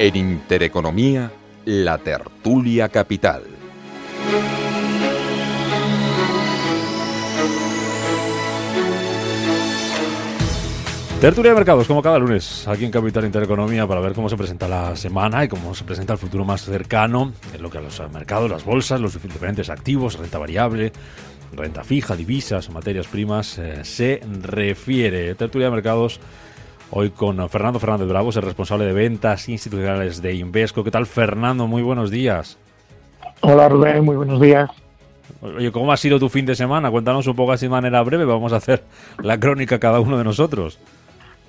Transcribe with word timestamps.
En 0.00 0.14
Intereconomía, 0.14 1.32
la 1.64 1.98
tertulia 1.98 2.88
capital. 2.88 3.42
Tertulia 11.20 11.50
de 11.50 11.56
mercados, 11.56 11.88
como 11.88 12.00
cada 12.00 12.16
lunes, 12.20 12.68
aquí 12.68 12.84
en 12.84 12.92
Capital 12.92 13.24
Intereconomía, 13.24 13.88
para 13.88 14.00
ver 14.00 14.12
cómo 14.12 14.28
se 14.28 14.36
presenta 14.36 14.68
la 14.68 14.94
semana 14.94 15.42
y 15.42 15.48
cómo 15.48 15.74
se 15.74 15.82
presenta 15.82 16.12
el 16.12 16.20
futuro 16.20 16.44
más 16.44 16.62
cercano 16.62 17.32
en 17.52 17.60
lo 17.60 17.68
que 17.68 17.78
a 17.78 17.80
los 17.80 18.00
mercados, 18.12 18.48
las 18.48 18.64
bolsas, 18.64 19.00
los 19.00 19.20
diferentes 19.20 19.68
activos, 19.68 20.16
renta 20.16 20.38
variable, 20.38 20.92
renta 21.52 21.82
fija, 21.82 22.14
divisas, 22.14 22.70
materias 22.70 23.08
primas, 23.08 23.58
eh, 23.58 23.84
se 23.84 24.20
refiere. 24.42 25.34
Tertulia 25.34 25.66
de 25.66 25.72
mercados 25.72 26.20
Hoy 26.90 27.10
con 27.10 27.46
Fernando 27.50 27.78
Fernández 27.78 28.08
Bravos, 28.08 28.36
el 28.36 28.44
responsable 28.44 28.86
de 28.86 28.94
ventas 28.94 29.48
institucionales 29.50 30.22
de 30.22 30.34
Invesco. 30.34 30.82
¿Qué 30.82 30.90
tal, 30.90 31.04
Fernando? 31.04 31.66
Muy 31.66 31.82
buenos 31.82 32.10
días. 32.10 32.56
Hola, 33.42 33.68
Rubén. 33.68 34.02
Muy 34.04 34.16
buenos 34.16 34.40
días. 34.40 34.70
Oye, 35.42 35.70
¿cómo 35.70 35.92
ha 35.92 35.98
sido 35.98 36.18
tu 36.18 36.30
fin 36.30 36.46
de 36.46 36.54
semana? 36.54 36.90
Cuéntanos 36.90 37.26
un 37.26 37.36
poco 37.36 37.52
así 37.52 37.66
de 37.66 37.70
manera 37.70 38.02
breve. 38.02 38.24
Vamos 38.24 38.54
a 38.54 38.56
hacer 38.56 38.84
la 39.22 39.38
crónica 39.38 39.78
cada 39.78 40.00
uno 40.00 40.16
de 40.16 40.24
nosotros. 40.24 40.78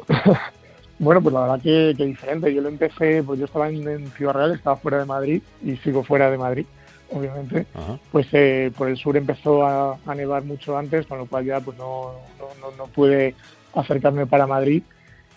bueno, 0.99 1.21
pues 1.21 1.33
la 1.33 1.41
verdad 1.41 1.61
que, 1.61 1.93
diferente. 1.93 2.53
Yo 2.53 2.61
lo 2.61 2.67
empecé, 2.67 3.23
pues 3.23 3.39
yo 3.39 3.45
estaba 3.45 3.69
en, 3.69 4.11
Ciudad 4.11 4.33
Real, 4.33 4.51
estaba 4.51 4.75
fuera 4.75 4.99
de 4.99 5.05
Madrid 5.05 5.41
y 5.63 5.77
sigo 5.77 6.03
fuera 6.03 6.29
de 6.29 6.37
Madrid, 6.37 6.65
obviamente. 7.11 7.65
Pues 8.11 8.27
eh, 8.33 8.73
por 8.77 8.89
el 8.89 8.97
sur 8.97 9.15
empezó 9.15 9.65
a, 9.65 9.97
nevar 10.13 10.43
mucho 10.43 10.77
antes, 10.77 11.07
con 11.07 11.17
lo 11.17 11.27
cual 11.27 11.45
ya 11.45 11.61
pues 11.61 11.77
no, 11.77 12.11
no, 12.37 12.71
no 12.77 12.87
pude 12.87 13.35
acercarme 13.73 14.25
para 14.25 14.45
Madrid 14.45 14.83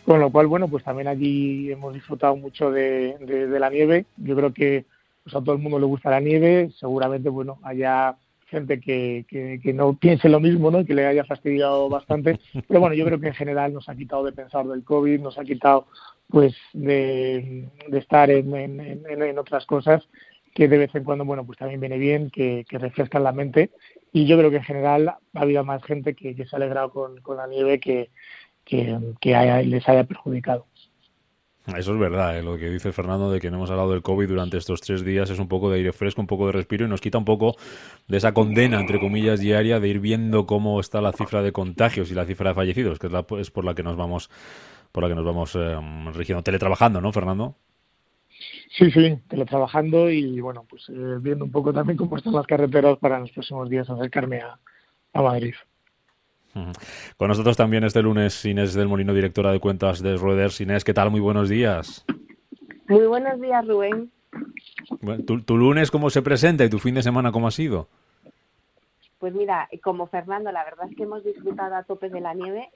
con 0.05 0.21
lo 0.21 0.31
cual, 0.31 0.47
bueno, 0.47 0.69
pues 0.69 0.85
también 0.85 1.09
allí 1.09 1.71
hemos 1.71 1.95
disfrutado 1.95 2.37
mucho 2.37 2.71
de, 2.71 3.17
la 3.59 3.71
nieve. 3.71 4.07
Yo 4.17 4.35
creo 4.35 4.53
que 4.53 4.85
pues, 5.23 5.35
a 5.35 5.41
todo 5.41 5.55
el 5.55 5.63
mundo 5.63 5.79
le 5.79 5.87
gusta 5.87 6.11
la 6.11 6.21
nieve. 6.21 6.71
Seguramente, 6.79 7.29
bueno, 7.29 7.59
haya 7.63 8.17
gente 8.47 8.81
que, 8.81 9.25
que, 9.63 9.73
no 9.73 9.95
piense 9.95 10.29
lo 10.29 10.39
mismo, 10.39 10.71
¿no? 10.71 10.85
que 10.85 10.95
le 10.95 11.07
haya 11.07 11.25
fastidiado 11.25 11.89
bastante. 11.89 12.39
Pero 12.69 12.81
bueno, 12.81 12.95
yo 12.95 13.07
creo 13.07 13.19
que 13.19 13.29
en 13.29 13.35
general 13.35 13.73
nos 13.73 13.89
ha 13.89 13.95
quitado 13.95 14.25
de 14.25 14.33
pensar 14.33 14.67
del 14.67 14.85
COVID, 14.85 15.21
nos 15.21 15.39
ha 15.39 15.45
quitado 15.45 15.87
pues 16.29 16.55
de, 16.73 17.69
estar 17.93 18.31
en, 18.31 18.55
en, 18.55 19.39
otras 19.39 19.67
cosas 19.67 20.07
que 20.55 20.69
de 20.69 20.79
vez 20.79 20.95
en 20.95 21.05
cuando, 21.05 21.25
bueno, 21.25 21.47
pues 21.47 21.59
también 21.59 21.81
viene 21.81 21.97
bien, 21.97 22.31
que, 22.31 22.67
refrescan 22.71 23.25
la 23.25 23.33
mente. 23.33 23.71
Y 24.13 24.27
yo 24.27 24.37
creo 24.37 24.51
que 24.51 24.57
en 24.57 24.65
general 24.65 25.09
ha 25.09 25.19
habido 25.33 25.65
más 25.65 25.83
gente 25.85 26.15
que, 26.15 26.35
se 26.35 26.55
ha 26.55 26.57
alegrado 26.57 26.91
con, 26.91 27.21
con 27.23 27.39
la 27.39 27.47
nieve 27.47 27.81
que, 27.81 28.11
que, 28.65 28.99
les 29.65 29.89
haya 29.89 30.05
perjudicado. 30.05 30.67
Eso 31.67 31.93
es 31.95 31.99
verdad, 31.99 32.37
¿eh? 32.37 32.43
lo 32.43 32.59
que 32.59 32.69
dice 32.69 32.91
Fernando 32.91 33.31
de 33.31 33.39
que 33.39 33.49
no 33.49 33.57
hemos 33.57 33.71
hablado 33.71 33.93
del 33.93 34.03
COVID 34.03 34.27
durante 34.27 34.57
estos 34.57 34.81
tres 34.81 35.05
días 35.05 35.31
es 35.31 35.39
un 35.39 35.47
poco 35.47 35.71
de 35.71 35.77
aire 35.77 35.93
fresco, 35.93 36.21
un 36.21 36.27
poco 36.27 36.47
de 36.47 36.53
respiro 36.53 36.85
y 36.85 36.89
nos 36.89 37.01
quita 37.01 37.19
un 37.19 37.25
poco 37.25 37.55
de 38.09 38.17
esa 38.17 38.35
condena, 38.35 38.81
entre 38.81 38.99
comillas, 38.99 39.39
diaria 39.39 39.79
de 39.79 39.89
ir 39.89 40.01
viendo 40.01 40.45
cómo 40.45 40.81
está 40.81 41.01
la 41.01 41.13
cifra 41.13 41.41
de 41.41 41.53
contagios 41.53 42.11
y 42.11 42.15
la 42.15 42.25
cifra 42.25 42.51
de 42.51 42.55
fallecidos, 42.57 42.99
que 42.99 43.07
es, 43.07 43.13
la, 43.13 43.25
es 43.39 43.53
por 43.53 43.65
la 43.65 43.77
que 43.77 43.85
nos 43.85 43.97
vamos 43.97 44.29
por 44.91 45.05
la 45.05 45.09
que 45.09 45.15
nos 45.15 45.25
vamos 45.25 45.55
eh, 45.55 45.79
rigiendo, 46.13 46.43
teletrabajando, 46.43 47.01
¿no, 47.01 47.13
Fernando? 47.13 47.57
Sí, 48.77 48.91
sí, 48.91 49.19
teletrabajando 49.29 50.11
y 50.11 50.41
bueno, 50.41 50.67
pues 50.69 50.89
eh, 50.89 51.19
viendo 51.21 51.45
un 51.45 51.53
poco 51.53 51.73
también 51.73 51.97
cómo 51.97 52.17
están 52.17 52.33
las 52.35 52.47
carreteras 52.47 52.99
para 52.99 53.17
en 53.17 53.23
los 53.23 53.31
próximos 53.31 53.71
días 53.71 53.89
acercarme 53.89 54.41
a, 54.41 54.59
a 55.13 55.23
Madrid. 55.23 55.55
Con 57.17 57.29
nosotros 57.29 57.57
también 57.57 57.85
este 57.85 58.03
lunes 58.03 58.45
Inés 58.45 58.75
del 58.75 58.89
Molino, 58.89 59.15
directora 59.15 59.53
de 59.53 59.61
cuentas 59.61 60.03
de 60.03 60.17
Reuters. 60.17 60.61
Inés, 60.61 60.85
¿qué 60.85 60.93
tal? 60.93 61.11
Muy 61.11 61.21
buenos 61.21 61.49
días. 61.49 62.05
Muy 62.89 63.07
buenos 63.07 63.41
días, 63.41 63.67
Rubén. 63.67 64.11
¿tu, 65.47 65.57
lunes 65.57 65.91
cómo 65.91 66.11
se 66.11 66.23
presenta 66.23 66.65
y 66.65 66.71
tu 66.71 66.79
fin 66.79 66.95
de 66.95 67.03
semana 67.03 67.33
cómo 67.33 67.49
ha 67.49 67.51
sido? 67.51 67.89
Pues 69.19 69.35
mira, 69.35 69.69
como 69.83 70.07
Fernando, 70.07 70.51
la 70.53 70.65
verdad 70.65 70.89
es 70.91 70.97
que 70.97 71.05
hemos 71.05 71.25
disfrutado 71.25 71.75
a 71.75 71.85
tope 71.85 72.11
de 72.11 72.21
la 72.21 72.35
nieve. 72.35 72.71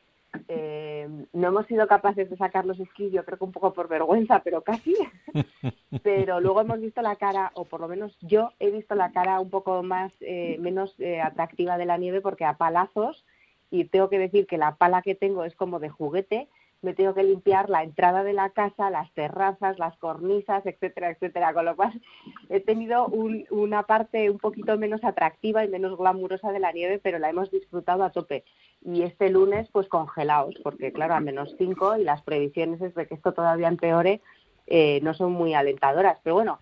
Eh, 0.48 1.08
no 1.32 1.48
hemos 1.48 1.66
sido 1.66 1.86
capaces 1.86 2.28
de 2.30 2.36
sacar 2.36 2.66
los 2.66 2.78
esquís, 2.78 3.12
yo 3.12 3.24
creo 3.24 3.38
que 3.38 3.44
un 3.44 3.52
poco 3.52 3.72
por 3.72 3.88
vergüenza, 3.88 4.40
pero 4.44 4.62
casi. 4.62 4.94
pero 6.02 6.40
luego 6.40 6.60
hemos 6.60 6.80
visto 6.80 7.02
la 7.02 7.16
cara, 7.16 7.50
o 7.54 7.64
por 7.64 7.80
lo 7.80 7.88
menos 7.88 8.16
yo 8.20 8.52
he 8.60 8.70
visto 8.70 8.94
la 8.94 9.12
cara 9.12 9.40
un 9.40 9.50
poco 9.50 9.82
más, 9.82 10.12
eh, 10.20 10.56
menos 10.60 10.94
eh, 10.98 11.20
atractiva 11.20 11.78
de 11.78 11.86
la 11.86 11.98
nieve, 11.98 12.20
porque 12.20 12.44
a 12.44 12.56
palazos 12.56 13.24
y 13.70 13.84
tengo 13.84 14.08
que 14.08 14.18
decir 14.18 14.46
que 14.46 14.58
la 14.58 14.76
pala 14.76 15.02
que 15.02 15.14
tengo 15.14 15.44
es 15.44 15.54
como 15.54 15.78
de 15.78 15.88
juguete, 15.88 16.48
me 16.82 16.94
tengo 16.94 17.14
que 17.14 17.24
limpiar 17.24 17.70
la 17.70 17.82
entrada 17.82 18.22
de 18.22 18.32
la 18.32 18.50
casa, 18.50 18.90
las 18.90 19.12
terrazas, 19.12 19.78
las 19.78 19.96
cornisas, 19.96 20.64
etcétera, 20.66 21.10
etcétera. 21.10 21.52
Con 21.52 21.64
lo 21.64 21.74
cual 21.74 22.00
he 22.48 22.60
tenido 22.60 23.06
una 23.06 23.84
parte 23.84 24.30
un 24.30 24.38
poquito 24.38 24.76
menos 24.78 25.02
atractiva 25.02 25.64
y 25.64 25.68
menos 25.68 25.96
glamurosa 25.96 26.52
de 26.52 26.60
la 26.60 26.72
nieve, 26.72 27.00
pero 27.02 27.18
la 27.18 27.30
hemos 27.30 27.50
disfrutado 27.50 28.04
a 28.04 28.10
tope. 28.10 28.44
Y 28.84 29.02
este 29.02 29.30
lunes, 29.30 29.68
pues 29.72 29.88
congelados, 29.88 30.54
porque 30.62 30.92
claro, 30.92 31.14
a 31.14 31.20
menos 31.20 31.54
5 31.58 31.96
y 31.96 32.04
las 32.04 32.22
previsiones 32.22 32.80
es 32.80 32.94
de 32.94 33.06
que 33.06 33.14
esto 33.14 33.32
todavía 33.32 33.68
empeore, 33.68 34.20
eh, 34.66 35.00
no 35.02 35.14
son 35.14 35.32
muy 35.32 35.54
alentadoras. 35.54 36.18
Pero 36.22 36.34
bueno, 36.34 36.60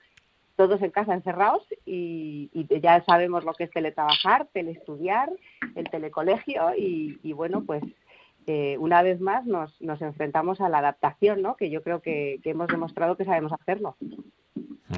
todos 0.57 0.81
en 0.83 0.91
casa 0.91 1.15
encerrados 1.15 1.63
y, 1.85 2.51
ya 2.81 3.03
sabemos 3.05 3.45
lo 3.45 3.53
que 3.55 3.65
es 3.65 3.71
teletrabajar, 3.71 4.47
telestudiar, 4.53 5.31
el 5.75 5.89
telecolegio 5.91 6.73
y, 6.77 7.33
bueno, 7.33 7.65
pues 7.65 7.83
eh, 8.47 8.77
una 8.79 9.03
vez 9.03 9.21
más 9.21 9.47
nos, 9.47 9.81
nos 9.81 10.01
enfrentamos 10.03 10.61
a 10.61 10.69
la 10.69 10.79
adaptación, 10.79 11.43
¿no? 11.43 11.57
Que 11.57 11.71
yo 11.71 11.83
creo 11.83 12.01
que, 12.01 12.41
hemos 12.45 12.69
demostrado 12.69 13.17
que 13.17 13.25
sabemos 13.25 13.53
hacerlo. 13.53 13.97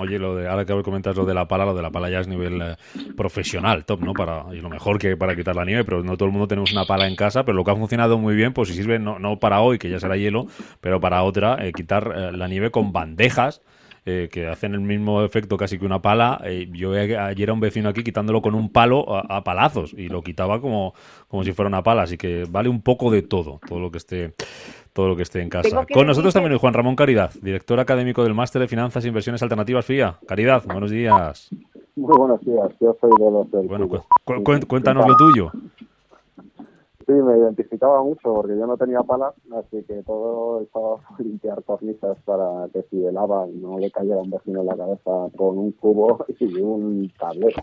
Oye, 0.00 0.19
lo 0.19 0.34
de, 0.34 0.49
ahora 0.49 0.67
que 0.67 0.83
comentas 0.83 1.17
lo 1.17 1.25
de 1.25 1.33
la 1.33 1.49
pala, 1.49 1.65
lo 1.65 1.75
de 1.75 1.81
la 1.81 1.91
pala 1.91 2.11
ya 2.11 2.21
es 2.21 2.28
nivel 2.28 2.61
eh, 2.61 2.77
profesional, 3.17 3.87
top, 3.87 4.03
¿no? 4.03 4.12
Para, 4.12 4.44
y 4.53 4.61
lo 4.61 4.69
mejor 4.69 4.99
que 4.99 5.17
para 5.17 5.34
quitar 5.34 5.56
la 5.56 5.65
nieve, 5.65 5.84
pero 5.84 6.03
no 6.03 6.17
todo 6.17 6.27
el 6.27 6.33
mundo 6.33 6.49
tenemos 6.49 6.73
una 6.73 6.84
pala 6.84 7.06
en 7.06 7.17
casa, 7.17 7.44
pero 7.44 7.56
lo 7.56 7.65
que 7.65 7.71
ha 7.71 7.77
funcionado 7.77 8.19
muy 8.19 8.34
bien, 8.34 8.53
pues 8.53 8.69
si 8.69 8.75
sirve 8.75 8.99
no, 8.99 9.19
no 9.19 9.38
para 9.38 9.61
hoy, 9.61 9.78
que 9.78 9.88
ya 9.88 10.00
será 10.00 10.17
hielo, 10.17 10.49
pero 10.81 11.00
para 11.00 11.23
otra, 11.23 11.65
eh, 11.65 11.73
quitar 11.73 12.34
la 12.34 12.49
nieve 12.49 12.71
con 12.71 12.93
bandejas 12.93 13.62
eh, 14.09 14.28
que 14.31 14.47
hacen 14.47 14.72
el 14.72 14.81
mismo 14.81 15.22
efecto 15.22 15.56
casi 15.56 15.81
que 15.81 15.84
una 15.84 16.00
pala. 16.00 16.41
Eh, 16.44 16.69
yo 16.72 16.93
ayer 16.93 17.50
a 17.50 17.53
un 17.53 17.59
vecino 17.59 17.89
aquí 17.89 18.05
quitándolo 18.05 18.41
con 18.41 18.55
un 18.55 18.71
palo 18.71 19.05
a, 19.09 19.43
palazos 19.43 19.93
y 19.94 20.09
lo 20.09 20.22
quitaba 20.22 20.61
como, 20.61 20.94
como 21.27 21.43
si 21.43 21.53
fuera 21.53 21.69
una 21.69 21.83
pala, 21.83 22.03
así 22.03 22.17
que 22.17 22.44
vale 22.49 22.69
un 22.69 22.83
poco 22.83 23.11
de 23.11 23.22
todo, 23.22 23.61
todo 23.67 23.81
lo 23.81 23.91
que 23.91 23.99
esté 23.99 24.34
todo 24.93 25.09
lo 25.09 25.17
que 25.17 25.25
esté 25.25 25.43
en 25.43 25.50
casa. 25.50 25.84
Con 25.93 26.06
nosotros 26.06 26.33
también 26.33 26.56
Juan 26.56 26.72
Ramón 26.72 26.94
Caridad, 26.94 27.33
director 27.43 27.81
académico 27.81 28.22
del 28.22 28.33
Máster 28.33 28.62
de 28.62 28.69
Finanzas 28.69 29.05
e 29.05 29.09
Inversiones 29.09 29.43
Alternativas 29.43 29.84
FIA. 29.84 30.19
Caridad, 30.27 30.62
buenos 30.65 30.91
días. 30.91 31.50
Muy 31.97 32.17
buenos 32.17 32.41
días, 32.43 32.71
yo 32.81 32.97
soy 33.00 33.11
de 33.19 33.31
los 33.31 33.50
Bueno, 33.67 33.88
cuéntanos 34.69 35.06
lo 35.06 35.17
tuyo. 35.17 35.50
Sí, 37.06 37.12
me 37.12 37.39
identificaba 37.39 38.03
mucho 38.03 38.34
porque 38.34 38.59
yo 38.59 38.67
no 38.67 38.77
tenía 38.77 39.00
palas, 39.05 39.33
así 39.56 39.85
que 39.85 40.03
todo 40.03 40.61
estaba 40.61 40.97
a 41.19 41.23
limpiar 41.23 41.62
cornisas 41.62 42.19
para 42.25 42.69
que 42.73 42.82
si 42.91 43.05
el 43.05 43.17
agua 43.17 43.47
no 43.53 43.79
le 43.79 43.93
cayera 43.93 44.19
un 44.19 44.31
vecino 44.31 44.61
en 44.61 44.67
la 44.67 44.76
cabeza 44.76 45.31
con 45.37 45.56
un 45.56 45.70
cubo 45.73 46.25
y 46.41 46.61
un 46.61 47.12
tablero. 47.17 47.62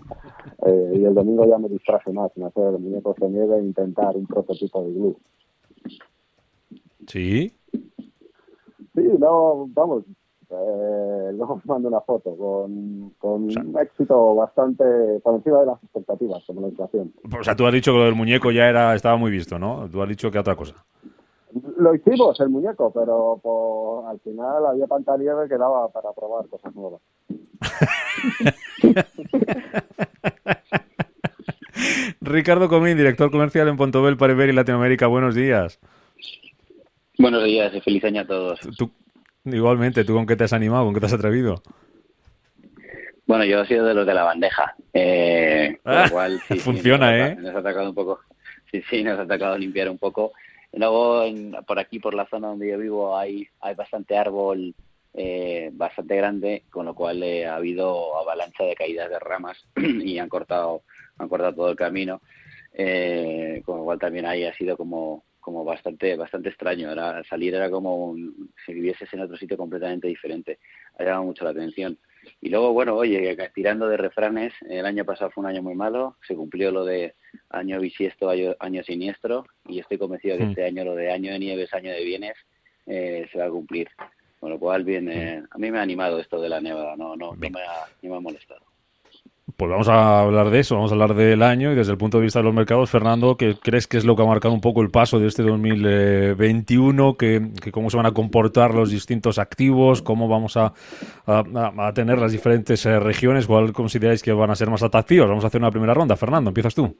Eh, 0.66 0.94
y 0.95 1.04
el 1.04 1.13
domingo 1.13 1.45
ya 1.45 1.57
me 1.57 1.68
distraje 1.68 2.13
más 2.13 2.31
en 2.38 2.44
hacer 2.44 2.80
muñecos 2.80 3.18
de 3.18 3.30
nieve 3.30 3.57
e 3.57 3.63
intentar 3.63 4.16
un 4.16 4.25
prototipo 4.28 4.81
de 4.86 4.94
glue. 4.94 5.18
¿Sí? 7.07 7.54
Sí, 8.96 9.10
no, 9.19 9.68
vamos, 9.74 10.06
eh, 10.53 11.31
luego 11.38 11.61
mando 11.65 11.88
una 11.88 12.01
foto 12.01 12.35
con, 12.35 13.13
con 13.17 13.44
un 13.44 13.77
éxito 13.79 14.35
bastante 14.35 14.83
por 15.23 15.35
encima 15.35 15.59
de 15.61 15.65
las 15.67 15.83
expectativas 15.83 16.44
como 16.45 16.61
la 16.61 16.67
inflación. 16.69 17.13
O 17.39 17.44
sea, 17.44 17.55
tú 17.55 17.65
has 17.65 17.73
dicho 17.73 17.91
que 17.91 17.97
lo 17.97 18.05
del 18.05 18.15
muñeco 18.15 18.51
ya 18.51 18.69
era 18.69 18.95
estaba 18.95 19.17
muy 19.17 19.31
visto, 19.31 19.59
¿no? 19.59 19.89
Tú 19.91 20.01
has 20.01 20.09
dicho 20.09 20.31
que 20.31 20.39
otra 20.39 20.55
cosa. 20.55 20.75
Lo 21.77 21.94
hicimos, 21.94 22.39
el 22.39 22.50
muñeco, 22.50 22.91
pero 22.91 24.07
al 24.07 24.19
final 24.19 24.65
había 24.65 24.88
tanta 24.88 25.15
nieve 25.17 25.47
que 25.47 25.57
daba 25.57 25.88
para 25.89 26.11
probar 26.13 26.47
cosas 26.47 26.73
nuevas. 26.75 27.01
Ricardo 32.21 32.69
Comín, 32.69 32.97
director 32.97 33.29
comercial 33.29 33.67
en 33.67 33.77
Pontobel 33.77 34.17
para 34.17 34.33
Iberia 34.33 34.53
y 34.53 34.55
Latinoamérica. 34.55 35.07
Buenos 35.07 35.35
días. 35.35 35.79
Buenos 37.19 37.44
días 37.44 37.73
y 37.75 37.81
feliz 37.81 38.03
año 38.05 38.21
a 38.21 38.25
todos. 38.25 38.59
Igualmente, 39.45 40.04
¿tú 40.04 40.13
con 40.13 40.25
qué 40.25 40.36
te 40.36 40.44
has 40.44 40.54
animado? 40.54 40.86
¿Con 40.86 40.94
qué 40.94 41.00
te 41.00 41.06
has 41.07 41.13
atrevido? 41.13 41.62
Bueno, 43.25 43.45
yo 43.45 43.62
he 43.62 43.68
sido 43.68 43.86
de 43.86 43.94
los 43.94 44.06
de 44.06 44.13
la 44.13 44.24
bandeja. 44.24 44.75
Eh, 44.94 45.78
ah, 45.86 46.10
funciona, 46.60 47.18
¿eh? 47.18 47.36
Nos 47.36 47.56
ha 47.56 47.60
atacado 47.60 47.90
un 47.90 47.95
poco. 47.95 48.19
Sí, 48.72 48.84
sí, 48.90 49.04
nos 49.04 49.19
ha 49.19 49.24
atacado 49.24 49.57
limpiar 49.57 49.90
un 49.90 49.98
poco. 49.98 50.34
Luego, 50.74 51.24
por 51.68 51.80
aquí, 51.80 52.00
por 52.00 52.13
la 52.13 52.28
zona 52.28 52.50
donde 52.50 52.69
yo 52.69 52.78
vivo, 52.78 53.18
hay, 53.18 53.48
hay 53.62 53.75
bastante 53.75 54.18
árbol 54.18 54.74
eh, 55.16 55.69
bastante 55.74 56.16
grande, 56.16 56.63
con 56.72 56.88
lo 56.88 56.96
cual 56.96 57.22
eh, 57.22 57.46
ha 57.46 57.57
habido 57.57 58.18
avalancha 58.18 58.63
de 58.63 58.74
caídas 58.74 59.12
de 59.12 59.19
ramas 59.19 59.63
y 59.75 60.18
han 60.18 60.28
cortado, 60.28 60.81
han 61.18 61.30
cortado 61.30 61.54
todo 61.54 61.69
el 61.69 61.75
camino. 61.75 62.22
Eh, 62.75 63.62
con 63.63 63.78
lo 63.78 63.84
cual 63.84 64.00
también 64.00 64.25
ahí 64.25 64.44
ha 64.46 64.54
sido 64.56 64.75
como, 64.75 65.24
como 65.44 65.63
bastante, 65.63 66.16
bastante 66.16 66.50
extraño. 66.50 66.92
Era, 66.92 67.24
salir 67.25 67.54
era 67.54 67.69
como 67.69 68.16
si 68.66 68.74
vivieses 68.74 69.13
en 69.13 69.19
otro 69.19 69.38
sitio 69.38 69.57
completamente 69.57 70.07
diferente. 70.07 70.57
Ha 70.98 71.04
llamado 71.04 71.25
mucho 71.25 71.44
la 71.44 71.51
atención. 71.51 71.98
Y 72.42 72.50
luego, 72.50 72.72
bueno, 72.72 72.95
oye, 72.95 73.38
tirando 73.54 73.88
de 73.88 73.98
refranes, 73.98 74.54
el 74.69 74.86
año 74.86 75.04
pasado 75.04 75.30
fue 75.31 75.44
un 75.44 75.50
año 75.50 75.62
muy 75.62 75.75
malo, 75.75 76.16
se 76.25 76.36
cumplió 76.36 76.72
lo 76.72 76.86
de 76.86 77.16
año 77.50 77.80
bisiesto, 77.81 78.30
año, 78.30 78.84
siniestro, 78.84 79.45
y 79.68 79.80
estoy 79.80 79.98
convencido 79.98 80.38
que 80.38 80.45
mm. 80.45 80.50
este 80.50 80.66
año 80.66 80.86
lo 80.86 80.95
de 80.95 81.12
año 81.12 81.34
de 81.34 81.40
nieves, 81.40 81.74
año 81.74 81.92
de 81.92 82.04
bienes, 82.04 82.38
eh, 82.88 83.28
se 83.30 83.39
va 83.39 83.46
a 83.46 83.50
cumplir. 83.50 83.89
Con 84.39 84.50
lo 84.51 84.60
cual, 84.60 84.86
bien, 84.86 85.06
mm. 85.06 85.48
a 85.51 85.57
mí 85.57 85.69
me 85.69 85.80
ha 85.80 85.81
animado 85.81 86.19
esto 86.19 86.39
de 86.39 86.48
la 86.48 86.62
nevada, 86.62 86.96
no, 86.96 87.18
no, 87.18 87.34
no 87.34 87.50
me, 87.50 87.62
ha, 87.62 87.88
no 88.01 88.10
me 88.10 88.16
ha 88.16 88.19
molestado. 88.22 88.73
Pues 89.55 89.69
vamos 89.69 89.88
a 89.88 90.21
hablar 90.21 90.50
de 90.50 90.59
eso, 90.59 90.75
vamos 90.75 90.91
a 90.91 90.95
hablar 90.95 91.13
del 91.13 91.44
año 91.44 91.71
y 91.71 91.75
desde 91.75 91.91
el 91.91 91.97
punto 91.97 92.17
de 92.17 92.23
vista 92.23 92.39
de 92.39 92.45
los 92.45 92.53
mercados, 92.53 92.89
Fernando, 92.89 93.38
¿qué 93.38 93.55
crees 93.61 93.88
que 93.88 93.97
es 93.97 94.05
lo 94.05 94.15
que 94.15 94.23
ha 94.23 94.25
marcado 94.25 94.53
un 94.53 94.61
poco 94.61 94.81
el 94.81 94.89
paso 94.89 95.19
de 95.19 95.27
este 95.27 95.44
2021? 95.44 97.15
¿Qué, 97.15 97.51
cómo 97.71 97.89
se 97.89 97.97
van 97.97 98.07
a 98.07 98.11
comportar 98.11 98.73
los 98.73 98.89
distintos 98.89 99.38
activos? 99.38 100.01
¿Cómo 100.01 100.27
vamos 100.27 100.57
a, 100.57 100.73
a, 101.27 101.94
tener 101.94 102.17
las 102.17 102.31
diferentes 102.31 102.83
eh, 102.85 103.00
regiones? 103.00 103.45
¿Cuál 103.45 103.73
consideráis 103.73 104.23
que 104.23 104.33
van 104.33 104.50
a 104.50 104.55
ser 104.55 104.69
más 104.69 104.81
atractivos? 104.81 105.29
Vamos 105.29 105.44
a 105.44 105.47
hacer 105.47 105.61
una 105.61 105.71
primera 105.71 105.94
ronda. 105.94 106.15
Fernando, 106.15 106.50
empiezas 106.50 106.73
tú. 106.73 106.95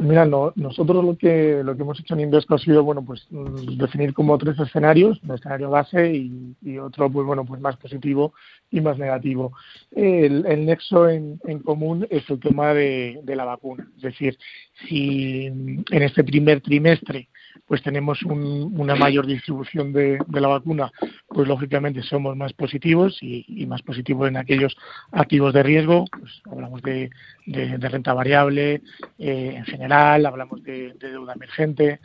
Mira, 0.00 0.24
nosotros 0.24 1.04
lo 1.04 1.18
que 1.18 1.60
lo 1.64 1.76
que 1.76 1.82
hemos 1.82 1.98
hecho 1.98 2.14
en 2.14 2.20
Invesco 2.20 2.54
ha 2.54 2.58
sido 2.58 2.84
bueno 2.84 3.04
pues 3.04 3.26
mm, 3.30 3.78
definir 3.78 4.14
como 4.14 4.38
tres 4.38 4.56
escenarios, 4.60 5.20
un 5.24 5.34
escenario 5.34 5.70
base 5.70 6.14
y, 6.14 6.78
otro 6.78 7.10
pues 7.10 7.26
bueno 7.26 7.44
pues 7.44 7.60
más 7.60 7.76
positivo 7.76 8.32
y 8.70 8.80
más 8.80 8.96
negativo. 8.96 9.52
El, 9.90 10.44
nexo 10.64 11.08
en, 11.08 11.40
en, 11.44 11.58
común 11.58 12.06
es 12.10 12.30
el 12.30 12.38
tema 12.38 12.74
de, 12.74 13.18
de 13.24 13.34
la 13.34 13.44
vacuna, 13.44 13.88
es 13.96 14.02
decir, 14.02 14.38
si 14.86 15.46
en 15.46 15.84
este 15.90 16.22
primer 16.22 16.60
trimestre 16.60 17.28
pues 17.68 17.82
tenemos 17.82 18.22
una 18.22 18.96
mayor 18.96 19.26
distribución 19.26 19.92
de, 19.92 20.18
la 20.30 20.48
vacuna, 20.48 20.90
pues 21.28 21.46
lógicamente 21.46 22.02
somos 22.02 22.34
más 22.34 22.54
positivos 22.54 23.18
y, 23.20 23.66
más 23.66 23.82
positivos 23.82 24.28
en 24.28 24.38
aquellos 24.38 24.74
activos 25.12 25.52
de 25.52 25.62
riesgo, 25.62 26.06
pues 26.10 26.40
hablamos 26.50 26.80
de, 26.82 27.10
renta 27.46 28.14
variable 28.14 28.82
eh, 29.18 29.52
en 29.56 29.64
general, 29.66 30.24
hablamos 30.24 30.62
de, 30.62 30.94
deuda 30.98 31.34
emergente, 31.34 32.00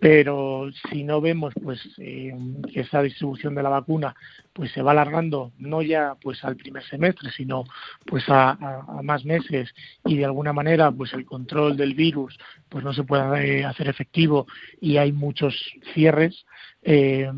pero 0.00 0.70
si 0.90 1.04
no 1.04 1.20
vemos 1.20 1.52
pues 1.62 1.78
eh, 1.98 2.34
que 2.72 2.80
esa 2.80 3.02
distribución 3.02 3.54
de 3.54 3.62
la 3.62 3.68
vacuna 3.68 4.14
pues 4.54 4.72
se 4.72 4.82
va 4.82 4.92
alargando 4.92 5.52
no 5.58 5.82
ya 5.82 6.16
pues 6.20 6.42
al 6.42 6.56
primer 6.56 6.82
semestre 6.84 7.30
sino 7.30 7.64
pues 8.06 8.24
a, 8.28 8.58
más 9.02 9.24
meses 9.24 9.72
y 10.06 10.16
de 10.16 10.24
alguna 10.24 10.54
manera 10.54 10.90
pues 10.90 11.12
el 11.12 11.26
control 11.26 11.76
del 11.76 11.94
virus 11.94 12.38
pues 12.68 12.82
no 12.82 12.94
se 12.94 13.04
puede 13.04 13.64
hacer 13.64 13.88
efectivo 13.88 14.46
y 14.80 14.96
hay 14.96 15.12
muchos 15.12 15.54
cierres 15.92 16.46
eh, 16.82 17.30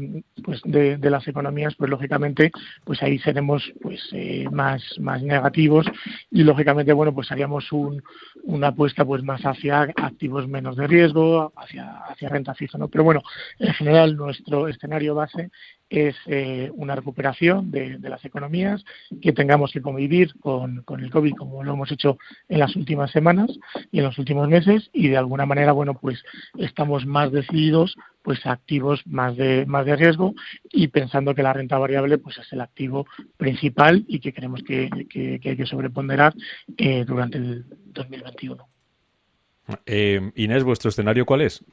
pues 0.44 0.61
de, 0.65 0.99
las 1.11 1.27
economías 1.27 1.75
pues 1.77 1.91
lógicamente 1.91 2.53
pues 2.85 3.03
ahí 3.03 3.19
seremos 3.19 3.73
pues 3.81 4.00
eh, 4.12 4.47
más 4.50 4.83
más 5.00 5.23
negativos. 5.23 5.87
Y 6.31 6.44
lógicamente 6.44 6.93
bueno 6.93 7.15
pues 7.15 7.31
haríamos 7.33 7.71
un, 7.73 8.03
una 8.44 8.69
apuesta 8.69 9.05
pues 9.05 9.23
más 9.23 9.43
hacia 9.43 9.83
activos 9.97 10.49
menos 10.49 10.77
de 10.77 10.87
riesgo 10.87 11.53
hacia 11.56 11.99
hacia 12.09 12.29
renta 12.29 12.55
fija 12.55 12.79
no 12.79 12.89
pero 12.89 13.05
bueno 13.05 13.23
en 13.59 13.75
general 13.75 14.17
nuestro 14.17 14.69
escenario 14.69 15.15
base 15.15 15.50
es 15.93 16.17
eh, 16.27 16.71
una 16.75 16.97
recuperación 16.97 17.71
de, 17.71 17.99
las 18.00 18.25
economías, 18.25 18.83
que 19.21 19.33
tengamos 19.33 19.73
que 19.73 19.83
convivir 19.83 20.33
con, 20.41 20.85
el 20.99 21.11
COVID 21.11 21.35
como 21.35 21.62
lo 21.62 21.75
hemos 21.75 21.93
hecho 21.93 22.19
en 22.49 22.59
las 22.59 22.75
últimas 22.77 23.11
semanas 23.11 23.50
y 23.91 23.99
en 23.99 24.05
los 24.05 24.19
últimos 24.19 24.49
meses 24.49 24.89
y 24.93 25.09
de 25.09 25.19
alguna 25.19 25.44
manera, 25.44 25.73
bueno, 25.73 25.94
pues 25.94 26.23
estamos 26.59 27.05
más 27.06 27.31
decididos 27.31 27.94
pues 28.23 28.47
activos 28.47 29.03
más 29.05 29.37
de 29.37 29.67
más 29.67 29.85
de 29.85 29.97
riesgo 29.97 30.33
y 30.71 30.89
pensando 30.89 31.35
que 31.35 31.43
la 31.43 31.53
renta 31.53 31.77
variable 31.77 32.19
pues 32.19 32.39
es 32.39 32.53
el 32.53 32.61
activo 32.61 33.05
principal 33.37 34.05
y 34.06 34.21
que 34.21 34.33
creemos 34.33 34.62
que, 34.62 34.89
que, 35.11 35.41
hay 35.43 35.56
que 35.56 35.67
sobreponderar 35.67 36.33
eh, 36.77 37.05
durante 37.05 37.39
el 37.39 37.65
2021. 37.87 38.69
Eh, 39.87 40.33
Inés, 40.37 40.65
¿vuestro 40.65 40.89
escenario 40.89 41.27
cuál 41.27 41.43
es? 41.43 41.65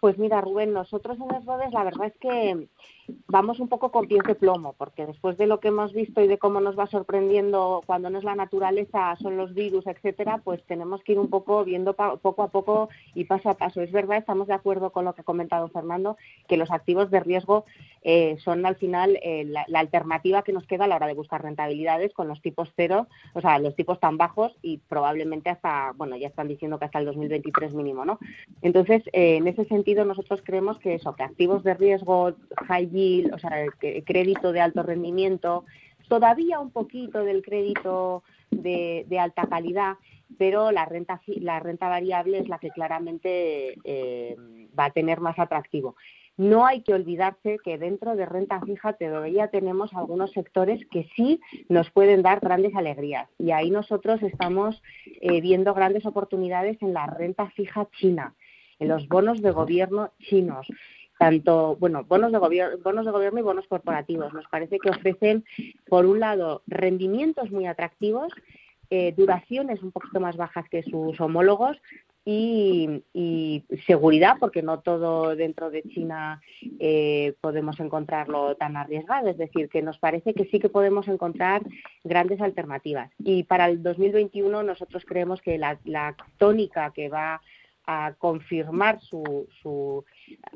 Pues 0.00 0.16
mira, 0.16 0.40
Rubén, 0.40 0.72
nosotros 0.72 1.18
en 1.18 1.34
Esbodes 1.34 1.72
la 1.72 1.84
verdad 1.84 2.06
es 2.06 2.16
que 2.18 2.68
vamos 3.26 3.60
un 3.60 3.68
poco 3.68 3.90
con 3.90 4.06
pies 4.06 4.22
de 4.26 4.34
plomo, 4.34 4.74
porque 4.76 5.06
después 5.06 5.36
de 5.38 5.46
lo 5.46 5.60
que 5.60 5.68
hemos 5.68 5.92
visto 5.92 6.20
y 6.20 6.26
de 6.26 6.38
cómo 6.38 6.60
nos 6.60 6.78
va 6.78 6.86
sorprendiendo 6.86 7.82
cuando 7.86 8.10
no 8.10 8.18
es 8.18 8.24
la 8.24 8.34
naturaleza, 8.34 9.16
son 9.16 9.36
los 9.36 9.54
virus, 9.54 9.86
etcétera, 9.86 10.40
pues 10.44 10.62
tenemos 10.64 11.02
que 11.02 11.12
ir 11.12 11.18
un 11.18 11.28
poco 11.28 11.64
viendo 11.64 11.94
poco 11.94 12.42
a 12.42 12.48
poco 12.48 12.88
y 13.14 13.24
paso 13.24 13.50
a 13.50 13.54
paso. 13.54 13.80
Es 13.80 13.92
verdad, 13.92 14.18
estamos 14.18 14.48
de 14.48 14.54
acuerdo 14.54 14.90
con 14.90 15.04
lo 15.04 15.14
que 15.14 15.22
ha 15.22 15.24
comentado 15.24 15.68
Fernando, 15.68 16.16
que 16.46 16.56
los 16.56 16.70
activos 16.70 17.10
de 17.10 17.20
riesgo 17.20 17.64
eh, 18.02 18.36
son 18.44 18.64
al 18.64 18.76
final 18.76 19.18
eh, 19.22 19.44
la, 19.44 19.78
alternativa 19.78 20.42
que 20.42 20.52
nos 20.52 20.66
queda 20.66 20.84
a 20.84 20.88
la 20.88 20.96
hora 20.96 21.06
de 21.06 21.14
buscar 21.14 21.42
rentabilidades 21.42 22.12
con 22.12 22.28
los 22.28 22.40
tipos 22.40 22.72
cero, 22.76 23.06
o 23.34 23.40
sea, 23.40 23.58
los 23.58 23.74
tipos 23.76 24.00
tan 24.00 24.16
bajos 24.16 24.56
y 24.62 24.78
probablemente 24.78 25.50
hasta, 25.50 25.92
bueno, 25.96 26.16
ya 26.16 26.28
están 26.28 26.48
diciendo 26.48 26.78
que 26.78 26.84
hasta 26.84 26.98
el 26.98 27.06
2023 27.06 27.74
mínimo, 27.74 28.04
¿no? 28.04 28.18
Entonces, 28.62 29.02
eh, 29.12 29.36
en 29.36 29.48
ese 29.48 29.64
sentido, 29.66 30.04
nosotros 30.04 30.42
creemos 30.44 30.78
que 30.78 30.94
eso, 30.94 31.14
que 31.14 31.22
activos 31.22 31.62
de 31.64 31.74
riesgo 31.74 32.32
high 32.66 32.86
o 33.32 33.38
sea, 33.38 33.62
el 33.62 34.04
crédito 34.04 34.52
de 34.52 34.60
alto 34.60 34.82
rendimiento, 34.82 35.64
todavía 36.08 36.58
un 36.58 36.70
poquito 36.70 37.22
del 37.22 37.42
crédito 37.42 38.22
de, 38.50 39.06
alta 39.20 39.46
calidad, 39.46 39.96
pero 40.38 40.72
la 40.72 40.84
renta, 40.84 41.20
la 41.26 41.60
renta 41.60 41.88
variable 41.88 42.38
es 42.38 42.48
la 42.48 42.58
que 42.58 42.70
claramente 42.70 43.76
eh, 43.84 44.36
va 44.78 44.86
a 44.86 44.90
tener 44.90 45.20
más 45.20 45.38
atractivo. 45.38 45.96
No 46.36 46.66
hay 46.66 46.82
que 46.82 46.94
olvidarse 46.94 47.58
que 47.64 47.78
dentro 47.78 48.14
de 48.14 48.24
renta 48.24 48.60
fija 48.60 48.92
todavía 48.92 49.48
tenemos 49.48 49.92
algunos 49.92 50.30
sectores 50.30 50.80
que 50.86 51.08
sí 51.16 51.40
nos 51.68 51.90
pueden 51.90 52.22
dar 52.22 52.38
grandes 52.38 52.76
alegrías 52.76 53.28
y 53.38 53.50
ahí 53.50 53.70
nosotros 53.70 54.22
estamos 54.22 54.80
eh, 55.20 55.40
viendo 55.40 55.74
grandes 55.74 56.06
oportunidades 56.06 56.80
en 56.80 56.94
la 56.94 57.06
renta 57.06 57.50
fija 57.50 57.88
china, 57.98 58.36
en 58.78 58.86
los 58.86 59.08
bonos 59.08 59.42
de 59.42 59.50
gobierno 59.50 60.12
chinos 60.20 60.68
tanto, 61.18 61.76
bueno, 61.76 62.04
bonos 62.04 62.32
de, 62.32 62.38
gobierno, 62.38 62.78
bonos 62.78 63.04
de 63.04 63.12
gobierno 63.12 63.40
y 63.40 63.42
bonos 63.42 63.66
corporativos. 63.66 64.32
Nos 64.32 64.46
parece 64.48 64.78
que 64.78 64.90
ofrecen, 64.90 65.44
por 65.88 66.06
un 66.06 66.20
lado, 66.20 66.62
rendimientos 66.66 67.50
muy 67.50 67.66
atractivos, 67.66 68.32
eh, 68.90 69.12
duraciones 69.16 69.82
un 69.82 69.92
poquito 69.92 70.20
más 70.20 70.36
bajas 70.36 70.68
que 70.70 70.82
sus 70.82 71.20
homólogos 71.20 71.76
y, 72.24 73.64
seguridad, 73.86 74.36
porque 74.38 74.62
no 74.62 74.80
todo 74.80 75.34
dentro 75.34 75.70
de 75.70 75.82
China 75.82 76.42
eh, 76.78 77.34
podemos 77.40 77.80
encontrarlo 77.80 78.54
tan 78.56 78.76
arriesgado. 78.76 79.28
Es 79.28 79.38
decir, 79.38 79.68
que 79.68 79.82
nos 79.82 79.98
parece 79.98 80.34
que 80.34 80.44
sí 80.44 80.58
que 80.58 80.68
podemos 80.68 81.08
encontrar 81.08 81.62
grandes 82.04 82.40
alternativas. 82.40 83.10
Y 83.18 83.44
para 83.44 83.66
el 83.66 83.82
2021 83.82 84.62
nosotros 84.62 85.04
creemos 85.06 85.40
que 85.40 85.56
la, 85.56 85.78
la 85.84 86.14
tónica 86.36 86.90
que 86.90 87.08
va 87.08 87.40
a 87.90 88.12
confirmar 88.18 89.00
su, 89.00 89.48
su 89.62 90.04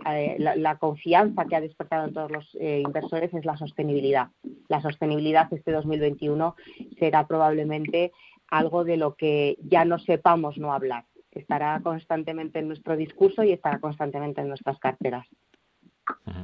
eh, 0.06 0.36
la, 0.38 0.76
confianza 0.76 1.46
que 1.46 1.56
ha 1.56 1.62
despertado 1.62 2.06
en 2.06 2.12
todos 2.12 2.30
los 2.30 2.54
eh, 2.60 2.82
inversores 2.84 3.32
es 3.32 3.46
la 3.46 3.56
sostenibilidad. 3.56 4.28
La 4.68 4.82
sostenibilidad 4.82 5.50
este 5.50 5.72
2021 5.72 6.54
será 6.98 7.26
probablemente 7.26 8.12
algo 8.48 8.84
de 8.84 8.98
lo 8.98 9.14
que 9.14 9.56
ya 9.62 9.86
no 9.86 9.98
sepamos 9.98 10.58
no 10.58 10.74
hablar. 10.74 11.06
Estará 11.30 11.80
constantemente 11.82 12.58
en 12.58 12.68
nuestro 12.68 12.98
discurso 12.98 13.42
y 13.42 13.52
estará 13.52 13.80
constantemente 13.80 14.42
en 14.42 14.48
nuestras 14.48 14.78
carteras. 14.78 15.26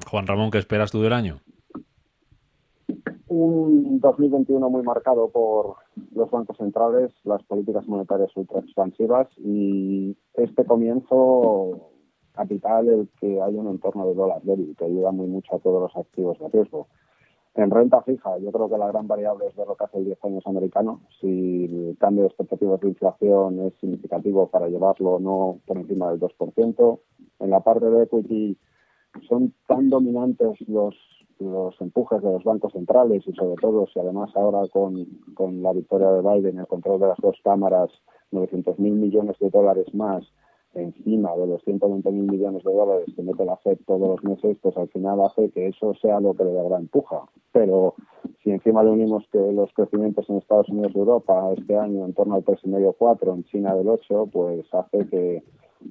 Juan 0.09 0.27
Ramón, 0.27 0.51
¿qué 0.51 0.57
esperas 0.57 0.91
tú 0.91 1.03
del 1.03 1.13
año? 1.13 1.43
un 3.29 4.01
2021 4.01 4.71
muy 4.71 4.83
marcado 4.83 5.29
por 5.29 5.77
los 6.15 6.31
bancos 6.31 6.57
centrales, 6.57 7.13
las 7.25 7.43
políticas 7.45 7.87
monetarias 7.87 8.31
ultra 8.37 8.61
expansivas 8.61 9.29
y 9.39 10.17
este 10.35 10.65
comienzo 10.65 11.91
capital 12.33 12.89
el 12.89 13.09
que 13.21 13.41
hay 13.41 13.55
un 13.57 13.69
entorno 13.69 14.07
de 14.07 14.15
dólar 14.15 14.43
débil 14.43 14.77
que 14.77 14.85
ayuda 14.85 15.11
muy 15.11 15.27
mucho 15.27 15.57
a 15.57 15.59
todos 15.59 15.83
los 15.83 15.97
activos 15.97 16.39
de 16.39 16.49
riesgo. 16.49 16.87
En 17.55 17.71
renta 17.73 18.01
fija, 18.03 18.39
yo 18.39 18.53
creo 18.53 18.69
que 18.71 18.79
la 18.79 18.87
gran 18.87 19.09
variable 19.09 19.47
es 19.47 19.57
ver 19.57 19.67
lo 19.67 19.75
que 19.75 19.85
hace 19.85 19.99
el 19.99 20.05
10 20.05 20.25
años 20.27 20.47
americano. 20.47 21.01
Si 21.21 21.65
el 21.65 21.97
cambio 21.99 22.23
de 22.23 22.29
expectativas 22.29 22.81
de 22.81 22.89
inflación 22.91 23.61
es 23.67 23.75
significativo 23.81 24.47
para 24.49 24.69
llevarlo 24.69 25.15
o 25.15 25.19
no 25.19 25.59
por 25.67 25.77
encima 25.77 26.11
del 26.11 26.21
2%. 26.21 27.01
En 27.41 27.51
la 27.51 27.59
parte 27.61 27.91
de 27.91 28.05
equity 28.05 28.57
son 29.29 29.53
tan 29.67 29.91
dominantes 29.91 30.61
los, 30.69 30.95
los 31.41 31.81
empujes 31.81 32.23
de 32.23 32.33
los 32.33 32.45
bancos 32.45 32.73
centrales 32.73 33.27
y 33.27 33.33
sobre 33.33 33.57
todo 33.61 33.87
si 33.87 33.99
además 33.99 34.31
ahora 34.35 34.67
con, 34.69 35.05
con 35.35 35.63
la 35.63 35.73
victoria 35.73 36.11
de 36.11 36.23
Biden, 36.23 36.59
el 36.59 36.67
control 36.67 37.01
de 37.01 37.09
las 37.09 37.19
dos 37.19 37.37
cámaras, 37.43 37.91
900 38.31 38.79
mil 38.79 38.95
millones 38.95 39.37
de 39.39 39.51
dólares 39.51 39.93
más 39.95 40.25
encima 40.75 41.35
de 41.37 41.47
los 41.47 41.63
120 41.65 42.11
mil 42.11 42.31
millones 42.31 42.63
de 42.63 42.73
dólares 42.73 43.07
que 43.15 43.23
mete 43.23 43.45
la 43.45 43.57
FED 43.57 43.79
todos 43.87 44.09
los 44.09 44.25
meses, 44.25 44.57
pues 44.61 44.77
al 44.77 44.89
final 44.89 45.21
hace 45.23 45.51
que 45.51 45.69
eso 45.69 45.95
sea 45.95 46.21
lo 46.21 46.35
que 46.35 46.45
le 46.45 46.53
da 46.53 46.69
la 46.69 46.79
empuja. 46.79 47.23
Pero 47.53 47.95
si 48.43 48.51
encima 48.51 48.83
le 48.83 48.91
unimos 48.91 49.25
que 49.33 49.39
los 49.53 49.73
crecimientos 49.73 50.29
en 50.29 50.37
Estados 50.37 50.69
Unidos 50.69 50.93
y 50.95 50.99
Europa 50.99 51.53
este 51.57 51.77
año 51.77 52.05
en 52.05 52.15
torno 52.15 52.35
al 52.35 52.45
3,5-4, 52.45 53.35
en 53.35 53.45
China 53.45 53.75
del 53.75 53.89
8, 53.89 54.29
pues 54.33 54.67
hace 54.73 55.07
que 55.09 55.43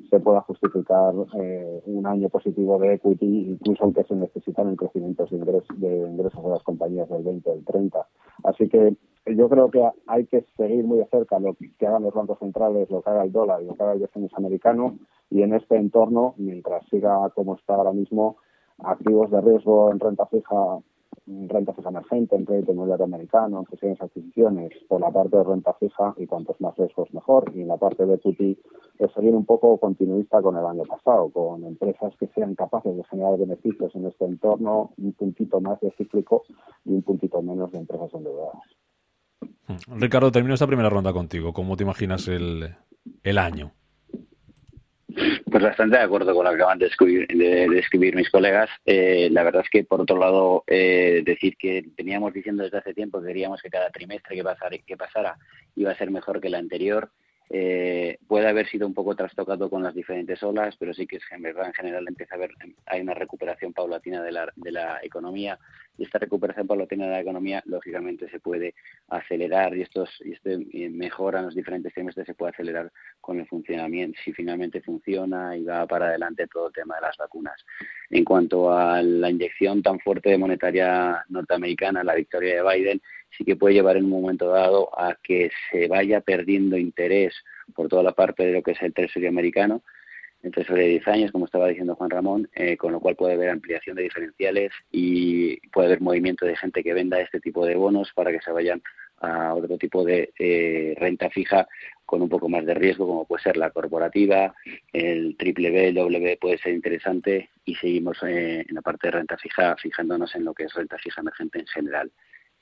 se 0.09 0.19
pueda 0.19 0.41
justificar 0.41 1.13
eh, 1.39 1.81
un 1.85 2.05
año 2.05 2.29
positivo 2.29 2.77
de 2.79 2.93
equity, 2.95 3.51
incluso 3.51 3.83
aunque 3.83 4.03
se 4.03 4.15
necesitan 4.15 4.75
crecimientos 4.75 5.29
de 5.29 5.37
ingresos, 5.37 5.79
de 5.79 5.97
ingresos 5.97 6.43
de 6.43 6.49
las 6.49 6.63
compañías 6.63 7.09
del 7.09 7.23
20 7.23 7.49
o 7.49 7.53
del 7.53 7.65
30. 7.65 8.07
Así 8.43 8.69
que 8.69 8.95
yo 9.25 9.49
creo 9.49 9.69
que 9.69 9.83
hay 10.07 10.25
que 10.25 10.45
seguir 10.55 10.85
muy 10.85 10.99
de 10.99 11.05
cerca 11.07 11.39
lo 11.39 11.55
que 11.55 11.87
hagan 11.87 12.03
los 12.03 12.13
bancos 12.13 12.39
centrales, 12.39 12.89
lo 12.89 13.01
que 13.01 13.09
haga 13.09 13.23
el 13.23 13.31
dólar 13.31 13.61
y 13.61 13.65
lo 13.65 13.75
que 13.75 13.83
haga 13.83 13.93
el 13.93 13.99
defensa 13.99 14.37
americano 14.37 14.97
y 15.29 15.41
en 15.41 15.53
este 15.53 15.75
entorno, 15.75 16.33
mientras 16.37 16.85
siga 16.89 17.29
como 17.31 17.55
está 17.55 17.75
ahora 17.75 17.91
mismo, 17.91 18.37
activos 18.79 19.31
de 19.31 19.41
riesgo 19.41 19.91
en 19.91 19.99
renta 19.99 20.25
fija 20.27 20.79
renta 21.27 21.73
fija 21.73 21.89
emergente, 21.89 22.35
en 22.35 22.45
crédito 22.45 22.71
inmobiliario 22.71 23.05
americano, 23.05 23.59
en 23.59 23.65
fusiones 23.65 24.01
adquisiciones, 24.01 24.71
por 24.87 25.01
la 25.01 25.11
parte 25.11 25.37
de 25.37 25.43
renta 25.43 25.73
fija 25.73 26.13
y 26.17 26.25
cuantos 26.25 26.59
más 26.61 26.75
riesgos 26.77 27.13
mejor. 27.13 27.51
Y 27.53 27.61
en 27.61 27.67
la 27.67 27.77
parte 27.77 28.05
de 28.05 28.15
equity, 28.15 28.57
es 28.99 29.11
seguir 29.13 29.35
un 29.35 29.45
poco 29.45 29.77
continuista 29.77 30.41
con 30.41 30.57
el 30.57 30.65
año 30.65 30.83
pasado, 30.83 31.29
con 31.29 31.63
empresas 31.63 32.13
que 32.19 32.27
sean 32.27 32.55
capaces 32.55 32.95
de 32.95 33.03
generar 33.05 33.37
beneficios 33.37 33.93
en 33.95 34.05
este 34.05 34.25
entorno, 34.25 34.91
un 34.97 35.13
puntito 35.13 35.59
más 35.61 35.79
de 35.81 35.91
cíclico 35.91 36.43
y 36.85 36.93
un 36.93 37.01
puntito 37.03 37.41
menos 37.41 37.71
de 37.71 37.79
empresas 37.79 38.13
endeudadas. 38.13 38.63
Ricardo, 39.87 40.31
termino 40.31 40.53
esta 40.53 40.67
primera 40.67 40.89
ronda 40.89 41.13
contigo. 41.13 41.53
¿Cómo 41.53 41.75
te 41.75 41.83
imaginas 41.83 42.27
el, 42.27 42.75
el 43.23 43.37
año? 43.37 43.71
Pues 45.49 45.63
bastante 45.63 45.97
de 45.97 46.03
acuerdo 46.03 46.35
con 46.35 46.45
lo 46.45 46.51
que 46.51 46.57
acaban 46.57 46.77
de 46.77 46.85
escribir, 46.85 48.15
mis 48.15 48.29
colegas. 48.29 48.69
Eh, 48.85 49.29
la 49.31 49.43
verdad 49.43 49.63
es 49.63 49.69
que, 49.69 49.83
por 49.83 50.01
otro 50.01 50.17
lado, 50.17 50.63
eh, 50.67 51.23
decir 51.25 51.57
que 51.57 51.85
teníamos 51.95 52.33
diciendo 52.33 52.63
desde 52.63 52.77
hace 52.77 52.93
tiempo 52.93 53.19
que 53.19 53.27
queríamos 53.27 53.61
que 53.61 53.69
cada 53.69 53.89
trimestre 53.89 54.35
que 54.35 54.43
pasara, 54.43 54.77
que 54.77 54.97
pasara 54.97 55.37
iba 55.75 55.91
a 55.91 55.97
ser 55.97 56.11
mejor 56.11 56.39
que 56.39 56.47
el 56.47 56.55
anterior. 56.55 57.09
Eh, 57.49 58.17
puede 58.27 58.47
haber 58.47 58.67
sido 58.67 58.85
un 58.85 58.93
poco 58.93 59.15
trastocado 59.15 59.69
con 59.69 59.81
las 59.81 59.95
diferentes 59.95 60.41
olas, 60.43 60.75
pero 60.77 60.93
sí 60.93 61.07
que 61.07 61.17
es 61.17 61.23
en 61.31 61.41
verdad 61.41 61.67
en 61.67 61.73
general 61.73 62.05
empieza 62.07 62.35
a 62.35 62.37
haber 62.37 62.51
hay 62.85 63.01
una 63.01 63.13
recuperación 63.13 63.71
paulatina 63.71 64.21
de 64.21 64.31
la, 64.33 64.51
de 64.55 64.71
la 64.71 64.99
economía 65.01 65.57
y 65.97 66.03
esta 66.03 66.19
recuperación 66.19 66.67
paulatina 66.67 67.05
de 67.05 67.11
la 67.11 67.21
economía 67.21 67.63
lógicamente 67.65 68.29
se 68.29 68.39
puede 68.39 68.75
acelerar 69.07 69.75
y 69.77 69.81
estos 69.81 70.09
y 70.25 70.33
este 70.33 70.57
mejora 70.89 71.39
en 71.39 71.45
los 71.45 71.55
diferentes 71.55 71.93
trimestres 71.93 72.27
se 72.27 72.33
puede 72.33 72.51
acelerar 72.51 72.91
con 73.21 73.39
el 73.39 73.47
funcionamiento 73.47 74.19
si 74.23 74.33
finalmente 74.33 74.81
funciona 74.81 75.55
y 75.55 75.63
va 75.63 75.87
para 75.87 76.07
adelante 76.07 76.47
todo 76.47 76.67
el 76.67 76.73
tema 76.73 76.95
de 76.95 77.01
las 77.01 77.17
vacunas. 77.17 77.65
En 78.09 78.23
cuanto 78.23 78.71
a 78.71 79.01
la 79.01 79.29
inyección 79.29 79.81
tan 79.81 79.99
fuerte 79.99 80.29
de 80.29 80.37
monetaria 80.37 81.23
norteamericana, 81.29 82.03
la 82.03 82.15
victoria 82.15 82.61
de 82.61 82.69
Biden, 82.69 83.01
sí 83.35 83.43
que 83.43 83.55
puede 83.55 83.75
llevar 83.75 83.97
en 83.97 84.05
un 84.05 84.21
momento 84.21 84.49
dado 84.49 84.89
a 84.99 85.15
que 85.21 85.49
se 85.71 85.87
vaya 85.87 86.21
perdiendo 86.21 86.77
interés 86.77 87.33
por 87.73 87.87
toda 87.87 88.03
la 88.03 88.13
parte 88.13 88.45
de 88.45 88.53
lo 88.53 88.63
que 88.63 88.71
es 88.71 88.81
el 88.81 88.93
Treasury 88.93 89.27
americano, 89.27 89.83
el 90.43 90.51
Treasury 90.51 90.81
de 90.81 90.87
10 90.87 91.07
años, 91.07 91.31
como 91.31 91.45
estaba 91.45 91.67
diciendo 91.67 91.95
Juan 91.95 92.09
Ramón, 92.09 92.49
eh, 92.53 92.77
con 92.77 92.91
lo 92.91 92.99
cual 92.99 93.15
puede 93.15 93.33
haber 93.33 93.49
ampliación 93.49 93.95
de 93.95 94.03
diferenciales 94.03 94.71
y 94.91 95.57
puede 95.69 95.87
haber 95.87 96.01
movimiento 96.01 96.45
de 96.45 96.55
gente 96.55 96.83
que 96.83 96.93
venda 96.93 97.19
este 97.19 97.39
tipo 97.39 97.65
de 97.65 97.75
bonos 97.75 98.11
para 98.13 98.31
que 98.31 98.41
se 98.41 98.51
vayan 98.51 98.81
a 99.19 99.53
otro 99.55 99.77
tipo 99.77 100.03
de 100.03 100.31
eh, 100.37 100.93
renta 100.97 101.29
fija 101.29 101.67
con 102.05 102.21
un 102.21 102.29
poco 102.29 102.47
más 102.47 102.65
de 102.65 102.73
riesgo, 102.73 103.07
como 103.07 103.25
puede 103.25 103.43
ser 103.43 103.57
la 103.57 103.71
corporativa, 103.71 104.53
el 104.93 105.35
triple 105.37 105.71
B, 105.71 105.87
el 105.89 105.95
B 105.95 106.37
puede 106.39 106.57
ser 106.59 106.73
interesante 106.73 107.49
y 107.65 107.75
seguimos 107.75 108.17
eh, 108.23 108.65
en 108.67 108.75
la 108.75 108.81
parte 108.81 109.07
de 109.07 109.11
renta 109.11 109.37
fija 109.37 109.75
fijándonos 109.75 110.33
en 110.35 110.45
lo 110.45 110.53
que 110.53 110.63
es 110.63 110.73
renta 110.73 110.97
fija 110.99 111.21
emergente 111.21 111.59
en 111.59 111.67
general. 111.67 112.11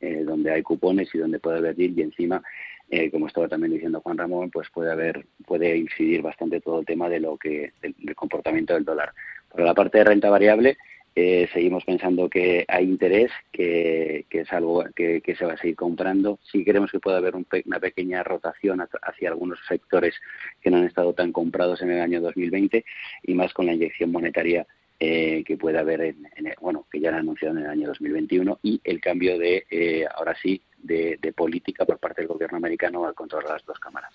Eh, 0.01 0.23
donde 0.25 0.51
hay 0.51 0.61
cupones 0.61 1.13
y 1.15 1.17
donde 1.17 1.39
puede 1.39 1.59
haber 1.59 1.79
y 1.79 2.01
encima, 2.01 2.43
eh, 2.89 3.09
como 3.09 3.27
estaba 3.27 3.47
también 3.47 3.73
diciendo 3.73 4.01
Juan 4.01 4.17
Ramón, 4.17 4.51
pues 4.51 4.69
puede 4.69 4.91
haber, 4.91 5.25
puede 5.47 5.77
incidir 5.77 6.21
bastante 6.21 6.59
todo 6.59 6.81
el 6.81 6.85
tema 6.85 7.07
de 7.07 7.21
lo 7.21 7.37
que, 7.37 7.71
del, 7.81 7.95
comportamiento 8.13 8.73
del 8.73 8.83
dólar. 8.83 9.13
Por 9.49 9.61
la 9.61 9.73
parte 9.73 9.99
de 9.99 10.03
renta 10.03 10.29
variable, 10.29 10.77
eh, 11.15 11.47
seguimos 11.53 11.85
pensando 11.85 12.29
que 12.29 12.65
hay 12.67 12.83
interés, 12.83 13.31
que, 13.53 14.25
es 14.29 14.51
algo 14.51 14.83
que, 14.93 15.21
se 15.37 15.45
va 15.45 15.53
a 15.53 15.57
seguir 15.57 15.77
comprando. 15.77 16.39
Sí 16.51 16.65
creemos 16.65 16.91
que 16.91 16.99
puede 16.99 17.17
haber 17.17 17.35
una 17.35 17.79
pequeña 17.79 18.21
rotación 18.21 18.81
hacia 19.01 19.29
algunos 19.29 19.59
sectores 19.65 20.13
que 20.61 20.69
no 20.69 20.77
han 20.77 20.85
estado 20.85 21.13
tan 21.13 21.31
comprados 21.31 21.81
en 21.81 21.91
el 21.91 22.01
año 22.01 22.19
2020 22.19 22.83
y 23.23 23.33
más 23.33 23.53
con 23.53 23.65
la 23.65 23.73
inyección 23.73 24.11
monetaria 24.11 24.67
eh, 24.97 25.43
que 25.45 25.57
puede 25.57 25.77
haber, 25.77 25.99
en, 25.99 26.25
bueno, 26.61 26.85
que 26.89 27.01
ya 27.01 27.09
han 27.09 27.15
anunciado 27.15 27.57
en 27.57 27.65
el 27.65 27.69
año 27.69 27.87
2021 27.89 28.59
y 28.63 28.79
el 28.81 29.01
cambio 29.01 29.37
de, 29.37 29.65
eh, 29.69 30.05
ahora 30.15 30.33
sí, 30.41 30.61
de, 30.77 31.17
política 31.35 31.83
por 31.83 31.97
parte 31.97 32.21
del 32.21 32.29
gobierno 32.29 32.57
americano 32.57 33.05
al 33.05 33.13
controlar 33.13 33.49
las 33.49 33.65
dos 33.65 33.77
cámaras. 33.77 34.13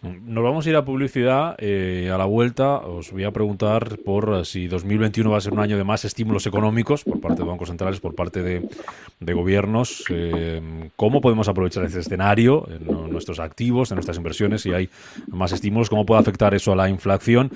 Nos 0.00 0.42
vamos 0.42 0.66
a 0.66 0.70
ir 0.70 0.76
a 0.76 0.86
publicidad. 0.86 1.56
Eh, 1.58 2.10
a 2.10 2.16
la 2.16 2.24
vuelta 2.24 2.78
os 2.78 3.12
voy 3.12 3.24
a 3.24 3.30
preguntar 3.30 3.98
por 3.98 4.46
si 4.46 4.68
2021 4.68 5.30
va 5.30 5.36
a 5.36 5.40
ser 5.42 5.52
un 5.52 5.60
año 5.60 5.76
de 5.76 5.84
más 5.84 6.06
estímulos 6.06 6.46
económicos 6.46 7.04
por 7.04 7.20
parte 7.20 7.42
de 7.42 7.48
bancos 7.48 7.68
centrales, 7.68 8.00
por 8.00 8.14
parte 8.14 8.42
de, 8.42 9.32
gobiernos. 9.34 10.04
¿Cómo 10.96 11.20
podemos 11.20 11.48
aprovechar 11.48 11.84
este 11.84 12.00
escenario 12.00 12.66
en 12.70 13.10
nuestros 13.10 13.38
activos, 13.38 13.90
en 13.90 13.96
nuestras 13.96 14.16
inversiones? 14.16 14.62
Si 14.62 14.72
hay 14.72 14.88
más 15.28 15.52
estímulos, 15.52 15.90
¿cómo 15.90 16.06
puede 16.06 16.20
afectar 16.20 16.54
eso 16.54 16.72
a 16.72 16.76
la 16.76 16.88
inflación? 16.88 17.50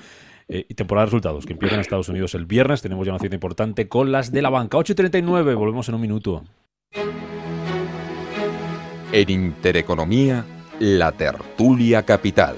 Eh, 0.51 0.65
y 0.67 0.73
temporada 0.73 1.05
de 1.05 1.11
resultados 1.11 1.45
que 1.45 1.53
empiezan 1.53 1.75
en 1.75 1.81
Estados 1.81 2.09
Unidos 2.09 2.33
el 2.33 2.47
viernes. 2.47 2.81
Tenemos 2.81 3.05
ya 3.05 3.13
una 3.13 3.19
cita 3.19 3.35
importante 3.35 3.87
con 3.87 4.11
las 4.11 4.31
de 4.31 4.41
la 4.41 4.49
banca. 4.49 4.77
8.39, 4.77 5.55
volvemos 5.55 5.87
en 5.89 5.95
un 5.95 6.01
minuto. 6.01 6.43
En 9.11 9.29
Intereconomía, 9.29 10.45
la 10.79 11.11
tertulia 11.11 12.03
capital. 12.03 12.55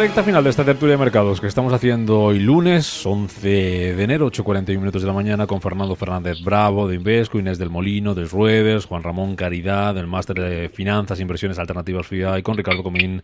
Recta 0.00 0.22
final 0.22 0.42
de 0.42 0.48
esta 0.48 0.64
tertulia 0.64 0.94
de 0.94 0.98
mercados 0.98 1.42
que 1.42 1.46
estamos 1.46 1.74
haciendo 1.74 2.22
hoy 2.22 2.38
lunes 2.38 3.04
11 3.04 3.94
de 3.96 4.02
enero, 4.02 4.30
8.41 4.30 4.78
minutos 4.78 5.02
de 5.02 5.08
la 5.08 5.12
mañana 5.12 5.46
con 5.46 5.60
Fernando 5.60 5.94
Fernández 5.94 6.40
Bravo 6.42 6.88
de 6.88 6.94
Invesco, 6.94 7.38
Inés 7.38 7.58
del 7.58 7.68
Molino 7.68 8.14
de 8.14 8.24
Ruedes, 8.24 8.86
Juan 8.86 9.02
Ramón 9.02 9.36
Caridad 9.36 9.94
del 9.94 10.06
Máster 10.06 10.36
de 10.40 10.70
Finanzas 10.70 11.20
Inversiones 11.20 11.58
Alternativas 11.58 12.06
FIA 12.06 12.38
y 12.38 12.42
con 12.42 12.56
Ricardo 12.56 12.82
Comín 12.82 13.22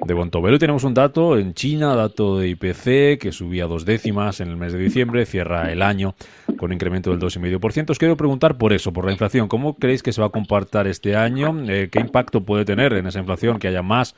de 0.00 0.12
Bontobelo. 0.12 0.56
Y 0.56 0.58
tenemos 0.58 0.82
un 0.82 0.92
dato 0.92 1.38
en 1.38 1.54
China, 1.54 1.94
dato 1.94 2.36
de 2.36 2.48
IPC 2.48 3.20
que 3.20 3.30
subía 3.30 3.66
dos 3.66 3.84
décimas 3.84 4.40
en 4.40 4.48
el 4.48 4.56
mes 4.56 4.72
de 4.72 4.80
diciembre, 4.80 5.24
cierra 5.24 5.70
el 5.70 5.82
año 5.82 6.16
con 6.62 6.70
un 6.70 6.74
incremento 6.74 7.10
del 7.10 7.18
2,5%. 7.18 7.90
Os 7.90 7.98
quiero 7.98 8.16
preguntar 8.16 8.56
por 8.56 8.72
eso, 8.72 8.92
por 8.92 9.04
la 9.04 9.10
inflación. 9.10 9.48
¿Cómo 9.48 9.74
creéis 9.74 10.00
que 10.00 10.12
se 10.12 10.20
va 10.20 10.28
a 10.28 10.30
comportar 10.30 10.86
este 10.86 11.16
año? 11.16 11.52
Eh, 11.68 11.88
¿Qué 11.90 11.98
impacto 11.98 12.44
puede 12.44 12.64
tener 12.64 12.92
en 12.92 13.04
esa 13.08 13.18
inflación 13.18 13.58
que 13.58 13.66
haya 13.66 13.82
más 13.82 14.14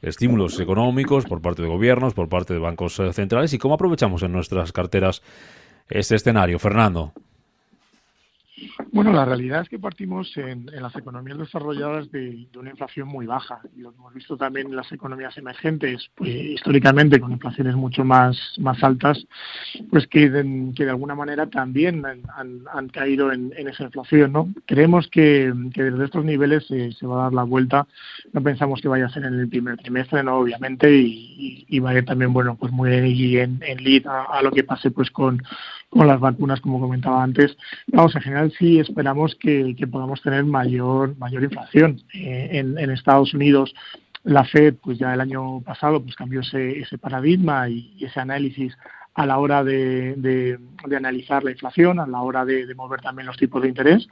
estímulos 0.00 0.60
económicos 0.60 1.24
por 1.24 1.42
parte 1.42 1.62
de 1.62 1.66
gobiernos, 1.66 2.14
por 2.14 2.28
parte 2.28 2.54
de 2.54 2.60
bancos 2.60 3.00
eh, 3.00 3.12
centrales 3.12 3.52
y 3.52 3.58
cómo 3.58 3.74
aprovechamos 3.74 4.22
en 4.22 4.30
nuestras 4.30 4.70
carteras 4.70 5.24
este 5.90 6.14
escenario. 6.14 6.60
Fernando. 6.60 7.14
Bueno, 8.92 9.12
la 9.12 9.24
realidad 9.24 9.62
es 9.62 9.68
que 9.68 9.78
partimos 9.78 10.36
en, 10.36 10.66
las 10.66 10.94
economías 10.96 11.38
desarrolladas 11.38 12.10
de, 12.10 12.48
una 12.58 12.70
inflación 12.70 13.08
muy 13.08 13.26
baja 13.26 13.60
y 13.76 13.80
lo 13.80 13.90
hemos 13.90 14.14
visto 14.14 14.36
también 14.36 14.68
en 14.68 14.76
las 14.76 14.90
economías 14.92 15.36
emergentes, 15.38 16.10
pues, 16.14 16.30
históricamente 16.30 17.20
con 17.20 17.32
inflaciones 17.32 17.74
mucho 17.74 18.04
más, 18.04 18.36
más 18.58 18.82
altas, 18.82 19.26
pues 19.90 20.06
que 20.06 20.30
de, 20.30 20.72
que 20.74 20.88
alguna 20.88 21.14
manera 21.14 21.46
también 21.46 22.04
han, 22.04 22.88
caído 22.88 23.32
en, 23.32 23.52
esa 23.56 23.84
inflación. 23.84 24.32
¿no? 24.32 24.48
Creemos 24.66 25.08
que, 25.08 25.52
desde 25.74 26.04
estos 26.04 26.24
niveles 26.24 26.66
se 26.66 27.06
va 27.06 27.20
a 27.20 27.22
dar 27.24 27.34
la 27.34 27.44
vuelta, 27.44 27.86
no 28.32 28.42
pensamos 28.42 28.80
que 28.80 28.88
vaya 28.88 29.06
a 29.06 29.10
ser 29.10 29.24
en 29.24 29.34
el 29.34 29.48
primer 29.48 29.76
trimestre, 29.76 30.22
no 30.22 30.36
obviamente, 30.36 30.90
y, 30.92 31.66
y, 31.68 31.78
vaya 31.80 32.04
también 32.04 32.32
bueno 32.32 32.56
pues 32.56 32.72
muy 32.72 32.88
en, 33.38 33.62
en 33.62 33.84
lead 33.84 34.06
a, 34.06 34.42
lo 34.42 34.50
que 34.50 34.64
pase 34.64 34.90
pues 34.90 35.10
con, 35.10 35.42
con 35.90 36.06
las 36.06 36.20
vacunas, 36.20 36.60
como 36.60 36.80
comentaba 36.80 37.22
antes. 37.22 37.56
Vamos, 37.88 38.14
en 38.16 38.22
general 38.22 38.47
sí 38.52 38.78
esperamos 38.78 39.34
que, 39.36 39.74
podamos 39.90 40.22
tener 40.22 40.44
mayor, 40.44 41.16
mayor 41.18 41.44
inflación. 41.44 42.00
Eh, 42.14 42.48
en, 42.52 42.90
Estados 42.90 43.34
Unidos 43.34 43.74
la 44.24 44.44
Fed, 44.44 44.74
pues 44.82 44.98
ya 44.98 45.14
el 45.14 45.20
año 45.20 45.60
pasado, 45.60 46.02
pues 46.02 46.14
cambió 46.16 46.40
ese, 46.40 46.80
ese 46.80 46.98
paradigma 46.98 47.68
y, 47.68 48.04
ese 48.04 48.20
análisis 48.20 48.76
a 49.14 49.26
la 49.26 49.38
hora 49.38 49.64
de, 49.64 50.14
de, 50.16 50.96
analizar 50.96 51.42
la 51.42 51.50
inflación, 51.50 51.98
a 51.98 52.06
la 52.06 52.20
hora 52.22 52.44
de, 52.44 52.72
mover 52.74 53.00
también 53.00 53.26
los 53.26 53.36
tipos 53.36 53.62
de 53.62 53.68
interés. 53.68 54.06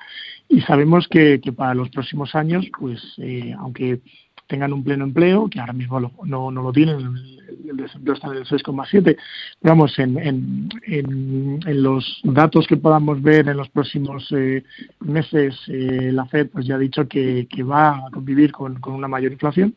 Y 0.48 0.60
sabemos 0.62 1.06
que, 1.08 1.40
para 1.56 1.74
los 1.74 1.90
próximos 1.90 2.34
años, 2.34 2.66
pues 2.78 3.00
eh, 3.18 3.54
aunque 3.58 4.00
tengan 4.46 4.72
un 4.72 4.84
pleno 4.84 5.04
empleo, 5.04 5.48
que 5.48 5.60
ahora 5.60 5.72
mismo 5.72 6.00
no, 6.00 6.50
no 6.50 6.62
lo 6.62 6.72
tienen, 6.72 7.35
el, 7.70 7.76
desempleo 7.76 8.14
está 8.14 8.28
en 8.28 8.36
el 8.36 8.44
6,7. 8.44 9.16
Vamos, 9.62 9.98
en, 9.98 10.18
en, 10.18 10.68
en, 10.84 11.82
los 11.82 12.20
datos 12.24 12.66
que 12.66 12.76
podamos 12.76 13.22
ver 13.22 13.48
en 13.48 13.56
los 13.56 13.68
próximos 13.68 14.26
eh, 14.32 14.64
meses, 15.00 15.54
eh, 15.68 16.10
la 16.12 16.26
FED 16.26 16.48
pues 16.48 16.66
ya 16.66 16.76
ha 16.76 16.78
dicho 16.78 17.06
que, 17.08 17.46
que 17.48 17.62
va 17.62 18.06
a 18.06 18.10
convivir 18.10 18.52
con, 18.52 18.80
con 18.80 18.94
una 18.94 19.08
mayor 19.08 19.32
inflación. 19.32 19.74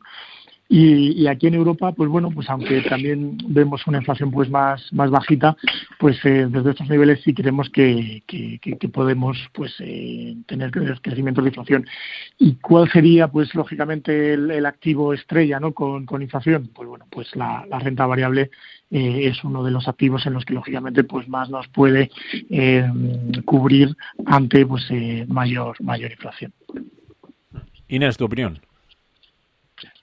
Y, 0.71 1.25
aquí 1.25 1.47
en 1.47 1.55
Europa, 1.55 1.91
pues 1.93 2.07
bueno, 2.11 2.29
pues 2.29 2.47
aunque 2.47 2.83
también 2.83 3.39
vemos 3.47 3.87
una 3.87 3.97
inflación 3.97 4.29
pues 4.29 4.51
más, 4.51 4.93
más 4.93 5.09
bajita, 5.09 5.57
pues 5.97 6.23
eh, 6.23 6.45
desde 6.47 6.69
estos 6.69 6.87
niveles 6.87 7.21
sí 7.23 7.33
creemos 7.33 7.71
que, 7.71 8.21
que, 8.27 8.89
podemos 8.89 9.35
pues 9.51 9.73
eh, 9.79 10.35
tener 10.45 10.69
crecimiento 11.01 11.41
de 11.41 11.47
inflación. 11.47 11.87
¿Y 12.37 12.57
cuál 12.57 12.87
sería 12.91 13.29
pues 13.29 13.55
lógicamente 13.55 14.33
el, 14.33 14.63
activo 14.67 15.11
estrella 15.11 15.59
¿no? 15.59 15.73
con, 15.73 16.05
con, 16.05 16.21
inflación? 16.21 16.69
Pues 16.71 16.87
bueno, 16.87 17.07
pues 17.09 17.35
la, 17.35 17.65
renta 17.79 18.05
variable 18.05 18.51
eh, 18.91 19.21
es 19.25 19.43
uno 19.43 19.63
de 19.63 19.71
los 19.71 19.87
activos 19.87 20.27
en 20.27 20.33
los 20.33 20.45
que 20.45 20.53
lógicamente 20.53 21.03
pues 21.03 21.27
más 21.27 21.49
nos 21.49 21.67
puede 21.69 22.11
cubrir 23.43 23.95
ante 24.27 24.67
pues 24.67 24.87
mayor, 25.27 25.81
mayor 25.81 26.11
inflación. 26.11 26.53
Inés, 27.87 28.17
tu 28.17 28.25
opinión. 28.25 28.68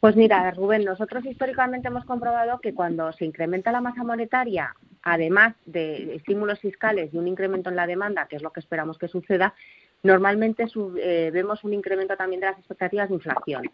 Pues 0.00 0.16
mira, 0.16 0.50
Rubén, 0.50 0.85
nosotros 0.85 1.25
históricamente 1.25 1.88
hemos 1.88 2.04
comprobado 2.04 2.61
que 2.61 2.75
cuando 2.75 3.12
se 3.12 3.25
incrementa 3.25 3.73
la 3.73 3.80
masa 3.80 4.04
monetaria, 4.04 4.75
además 5.02 5.54
de 5.64 6.16
estímulos 6.16 6.61
fiscales 6.61 7.12
y 7.12 7.18
un 7.18 7.28
incremento 7.28 7.71
en 7.71 7.76
la 7.76 7.87
demanda, 7.87 8.26
que 8.28 8.37
es 8.37 8.42
lo 8.42 8.52
que 8.52 8.61
esperamos 8.61 8.99
que 8.99 9.09
suceda, 9.09 9.54
normalmente 10.02 10.66
eh, 11.00 11.30
vemos 11.33 11.64
un 11.64 11.75
incremento 11.75 12.16
también 12.16 12.40
de 12.40 12.49
las 12.49 12.59
expectativas 12.59 13.09
de 13.09 13.14
inflación. 13.14 13.71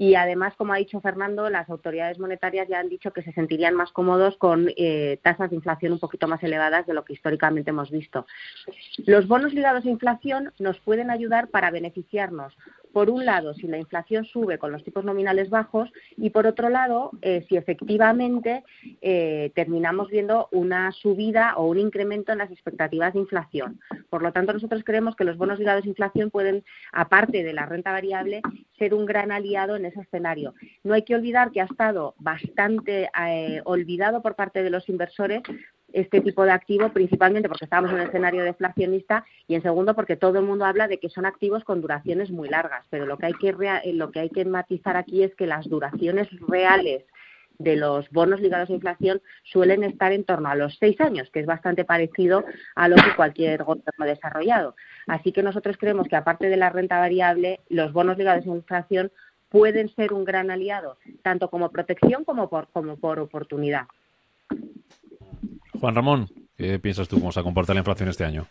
Y 0.00 0.14
además, 0.14 0.54
como 0.56 0.72
ha 0.72 0.76
dicho 0.76 1.00
Fernando, 1.00 1.50
las 1.50 1.68
autoridades 1.68 2.20
monetarias 2.20 2.68
ya 2.68 2.78
han 2.78 2.88
dicho 2.88 3.12
que 3.12 3.22
se 3.22 3.32
sentirían 3.32 3.74
más 3.74 3.90
cómodos 3.90 4.36
con 4.36 4.70
eh, 4.76 5.18
tasas 5.24 5.50
de 5.50 5.56
inflación 5.56 5.92
un 5.92 5.98
poquito 5.98 6.28
más 6.28 6.40
elevadas 6.44 6.86
de 6.86 6.94
lo 6.94 7.04
que 7.04 7.14
históricamente 7.14 7.70
hemos 7.70 7.90
visto. 7.90 8.24
Los 9.06 9.26
bonos 9.26 9.52
ligados 9.52 9.84
a 9.84 9.90
inflación 9.90 10.52
nos 10.60 10.78
pueden 10.78 11.10
ayudar 11.10 11.48
para 11.48 11.72
beneficiarnos 11.72 12.56
por 12.92 13.10
un 13.10 13.24
lado, 13.24 13.54
si 13.54 13.66
la 13.66 13.78
inflación 13.78 14.24
sube 14.24 14.58
con 14.58 14.72
los 14.72 14.84
tipos 14.84 15.04
nominales 15.04 15.50
bajos 15.50 15.90
y 16.16 16.30
por 16.30 16.46
otro 16.46 16.68
lado, 16.68 17.10
eh, 17.22 17.44
si 17.48 17.56
efectivamente 17.56 18.64
eh, 19.00 19.52
terminamos 19.54 20.08
viendo 20.08 20.48
una 20.52 20.92
subida 20.92 21.54
o 21.56 21.66
un 21.66 21.78
incremento 21.78 22.32
en 22.32 22.38
las 22.38 22.50
expectativas 22.50 23.14
de 23.14 23.20
inflación. 23.20 23.80
Por 24.10 24.22
lo 24.22 24.32
tanto, 24.32 24.52
nosotros 24.52 24.82
creemos 24.84 25.16
que 25.16 25.24
los 25.24 25.36
bonos 25.36 25.58
ligados 25.58 25.84
a 25.84 25.88
inflación 25.88 26.30
pueden, 26.30 26.64
aparte 26.92 27.42
de 27.42 27.52
la 27.52 27.66
renta 27.66 27.92
variable, 27.92 28.42
ser 28.78 28.94
un 28.94 29.06
gran 29.06 29.32
aliado 29.32 29.76
en 29.76 29.84
ese 29.84 30.00
escenario. 30.00 30.54
No 30.84 30.94
hay 30.94 31.02
que 31.02 31.14
olvidar 31.14 31.50
que 31.50 31.60
ha 31.60 31.64
estado 31.64 32.14
bastante 32.18 33.10
eh, 33.26 33.60
olvidado 33.64 34.22
por 34.22 34.34
parte 34.34 34.62
de 34.62 34.70
los 34.70 34.88
inversores 34.88 35.42
este 35.92 36.20
tipo 36.20 36.44
de 36.44 36.52
activo, 36.52 36.90
principalmente 36.90 37.48
porque 37.48 37.64
estamos 37.64 37.90
en 37.90 37.96
un 37.96 38.02
escenario 38.02 38.44
deflacionista 38.44 39.24
y 39.46 39.54
en 39.54 39.62
segundo 39.62 39.94
porque 39.94 40.16
todo 40.16 40.38
el 40.38 40.44
mundo 40.44 40.64
habla 40.64 40.88
de 40.88 40.98
que 40.98 41.08
son 41.08 41.26
activos 41.26 41.64
con 41.64 41.80
duraciones 41.80 42.30
muy 42.30 42.48
largas, 42.48 42.84
pero 42.90 43.06
lo 43.06 43.16
que 43.16 43.26
hay 43.26 43.34
que 43.34 43.54
lo 43.94 44.10
que 44.10 44.20
hay 44.20 44.30
que 44.30 44.44
matizar 44.44 44.96
aquí 44.96 45.22
es 45.22 45.34
que 45.34 45.46
las 45.46 45.68
duraciones 45.68 46.28
reales 46.46 47.04
de 47.58 47.76
los 47.76 48.08
bonos 48.10 48.40
ligados 48.40 48.70
a 48.70 48.74
inflación 48.74 49.20
suelen 49.42 49.82
estar 49.82 50.12
en 50.12 50.24
torno 50.24 50.48
a 50.48 50.54
los 50.54 50.76
seis 50.78 51.00
años, 51.00 51.28
que 51.30 51.40
es 51.40 51.46
bastante 51.46 51.84
parecido 51.84 52.44
a 52.76 52.88
lo 52.88 52.96
que 52.96 53.16
cualquier 53.16 53.64
gobierno 53.64 54.06
desarrollado. 54.06 54.76
Así 55.06 55.32
que 55.32 55.42
nosotros 55.42 55.76
creemos 55.76 56.08
que 56.08 56.16
aparte 56.16 56.48
de 56.48 56.56
la 56.56 56.70
renta 56.70 57.00
variable, 57.00 57.60
los 57.68 57.92
bonos 57.92 58.16
ligados 58.16 58.46
a 58.46 58.48
inflación 58.48 59.10
pueden 59.48 59.88
ser 59.94 60.12
un 60.12 60.24
gran 60.24 60.50
aliado, 60.50 60.98
tanto 61.22 61.50
como 61.50 61.70
protección 61.70 62.24
como 62.24 62.48
por, 62.48 62.68
como 62.68 62.96
por 62.96 63.18
oportunidad. 63.18 63.86
Juan 65.80 65.94
Ramón, 65.94 66.26
¿qué 66.56 66.78
piensas 66.78 67.08
tú 67.08 67.18
cómo 67.18 67.32
se 67.32 67.42
comporta 67.42 67.72
la 67.72 67.80
inflación 67.80 68.08
este 68.08 68.24
año? 68.24 68.46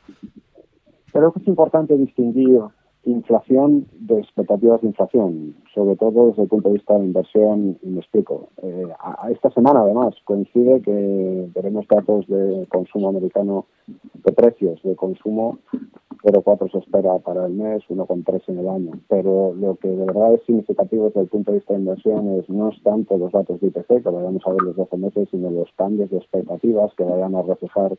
Creo 1.11 1.31
que 1.33 1.39
es 1.39 1.47
importante 1.47 1.97
distinguir 1.97 2.61
inflación 3.03 3.87
de 3.99 4.19
expectativas 4.19 4.81
de 4.81 4.87
inflación, 4.87 5.55
sobre 5.73 5.95
todo 5.95 6.27
desde 6.27 6.43
el 6.43 6.49
punto 6.49 6.69
de 6.69 6.75
vista 6.75 6.97
de 6.97 7.05
inversión, 7.05 7.77
y 7.81 7.87
me 7.87 7.99
explico. 7.99 8.49
Eh, 8.61 8.87
a, 8.99 9.31
esta 9.31 9.49
semana, 9.51 9.81
además, 9.81 10.13
coincide 10.25 10.81
que 10.81 11.49
veremos 11.55 11.85
datos 11.87 12.27
de 12.27 12.65
consumo 12.69 13.09
americano, 13.09 13.65
de 13.87 14.31
precios 14.33 14.81
de 14.83 14.95
consumo, 14.95 15.59
0,4 16.23 16.71
se 16.71 16.77
espera 16.79 17.17
para 17.19 17.45
el 17.45 17.53
mes, 17.53 17.83
1,3 17.89 18.41
en 18.47 18.59
el 18.59 18.69
año. 18.69 18.91
Pero 19.07 19.53
lo 19.53 19.75
que 19.75 19.89
de 19.89 20.05
verdad 20.05 20.33
es 20.33 20.43
significativo 20.43 21.05
desde 21.05 21.21
el 21.21 21.27
punto 21.27 21.51
de 21.51 21.57
vista 21.57 21.73
de 21.73 21.79
inversión 21.79 22.39
es 22.39 22.49
no 22.49 22.69
es 22.69 22.81
tanto 22.83 23.17
los 23.17 23.31
datos 23.31 23.59
de 23.59 23.67
IPC 23.67 24.03
que 24.03 24.09
vayamos 24.09 24.45
a 24.45 24.51
ver 24.51 24.61
los 24.61 24.75
12 24.75 24.97
meses, 24.97 25.27
sino 25.31 25.49
los 25.51 25.71
cambios 25.75 26.09
de 26.09 26.17
expectativas 26.17 26.93
que 26.95 27.03
vayan 27.03 27.35
a 27.35 27.41
reflejar 27.41 27.97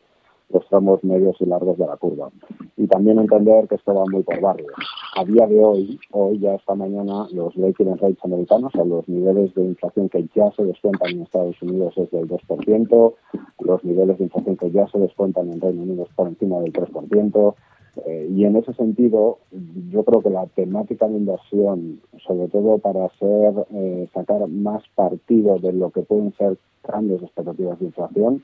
los 0.49 0.67
tramos 0.67 1.03
medios 1.03 1.35
y 1.39 1.45
largos 1.45 1.77
de 1.77 1.85
la 1.85 1.97
curva. 1.97 2.31
Y 2.75 2.87
también 2.87 3.19
entender 3.19 3.67
que 3.67 3.75
esto 3.75 3.93
va 3.93 4.03
muy 4.11 4.23
por 4.23 4.41
barrios. 4.41 4.71
A 5.15 5.23
día 5.23 5.45
de 5.47 5.63
hoy, 5.63 5.99
hoy 6.11 6.39
ya 6.39 6.55
esta 6.55 6.75
mañana, 6.75 7.27
los 7.31 7.55
breaking 7.55 7.97
rates 7.97 8.23
americanos, 8.23 8.73
o 8.75 8.85
los 8.85 9.07
niveles 9.07 9.53
de 9.53 9.63
inflación 9.63 10.09
que 10.09 10.27
ya 10.35 10.51
se 10.51 10.63
descuentan 10.63 11.11
en 11.11 11.21
Estados 11.21 11.61
Unidos 11.61 11.93
es 11.97 12.09
del 12.11 12.27
2%, 12.27 13.13
los 13.59 13.83
niveles 13.83 14.17
de 14.17 14.23
inflación 14.23 14.57
que 14.57 14.71
ya 14.71 14.87
se 14.87 14.97
descuentan 14.97 15.51
en 15.51 15.61
Reino 15.61 15.83
Unido 15.83 16.03
es 16.03 16.13
por 16.15 16.27
encima 16.27 16.59
del 16.59 16.73
3%, 16.73 17.55
eh, 18.05 18.27
y 18.29 18.45
en 18.45 18.55
ese 18.55 18.73
sentido, 18.73 19.39
yo 19.89 20.03
creo 20.03 20.21
que 20.21 20.29
la 20.29 20.45
temática 20.47 21.07
de 21.07 21.17
inversión, 21.17 22.01
sobre 22.25 22.47
todo 22.47 22.77
para 22.77 23.05
hacer 23.05 23.65
eh, 23.71 24.07
sacar 24.13 24.47
más 24.47 24.83
partido 24.95 25.59
de 25.59 25.73
lo 25.73 25.91
que 25.91 26.01
pueden 26.01 26.33
ser 26.33 26.57
grandes 26.83 27.21
expectativas 27.21 27.79
de 27.79 27.85
inflación, 27.85 28.43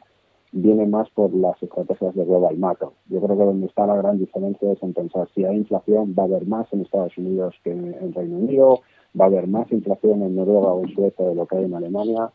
viene 0.51 0.85
más 0.85 1.09
por 1.09 1.33
las 1.33 1.61
estrategias 1.61 2.15
de 2.15 2.23
global 2.23 2.57
macro. 2.57 2.93
Yo 3.09 3.19
creo 3.21 3.37
que 3.37 3.43
donde 3.43 3.67
está 3.67 3.85
la 3.85 3.97
gran 3.97 4.17
diferencia 4.17 4.71
es 4.71 4.81
en 4.81 4.93
pensar 4.93 5.27
si 5.35 5.43
hay 5.43 5.57
inflación, 5.57 6.15
va 6.17 6.23
a 6.23 6.27
haber 6.27 6.47
más 6.47 6.71
en 6.71 6.81
Estados 6.81 7.17
Unidos 7.17 7.55
que 7.63 7.71
en 7.71 8.13
Reino 8.13 8.37
Unido, 8.37 8.79
va 9.19 9.25
a 9.25 9.27
haber 9.27 9.47
más 9.47 9.71
inflación 9.71 10.21
en 10.23 10.35
Noruega 10.35 10.73
o 10.73 10.83
en 10.83 10.93
Suecia 10.93 11.25
de 11.25 11.35
lo 11.35 11.45
que 11.45 11.57
hay 11.57 11.65
en 11.65 11.75
Alemania. 11.75 12.31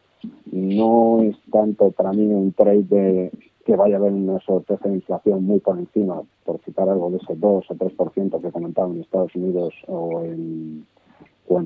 No 0.53 1.23
es 1.23 1.37
tanto 1.51 1.91
para 1.93 2.13
mí 2.13 2.27
un 2.27 2.53
trade 2.53 2.83
de 2.83 3.33
que 3.65 3.77
vaya 3.77 3.97
a 3.97 3.99
haber 3.99 4.13
una 4.13 4.41
sorpresa 4.41 4.89
de 4.89 4.97
inflación 4.97 5.45
muy 5.45 5.61
por 5.61 5.79
encima, 5.79 6.23
por 6.45 6.61
citar 6.61 6.89
algo 6.89 7.11
de 7.11 7.19
ese 7.19 7.35
2 7.37 7.71
o 7.71 7.75
3% 7.75 8.41
que 8.41 8.53
comentaban 8.53 8.93
en 8.93 9.03
Estados 9.03 9.35
Unidos 9.35 9.75
o 9.87 10.23
en 10.23 10.87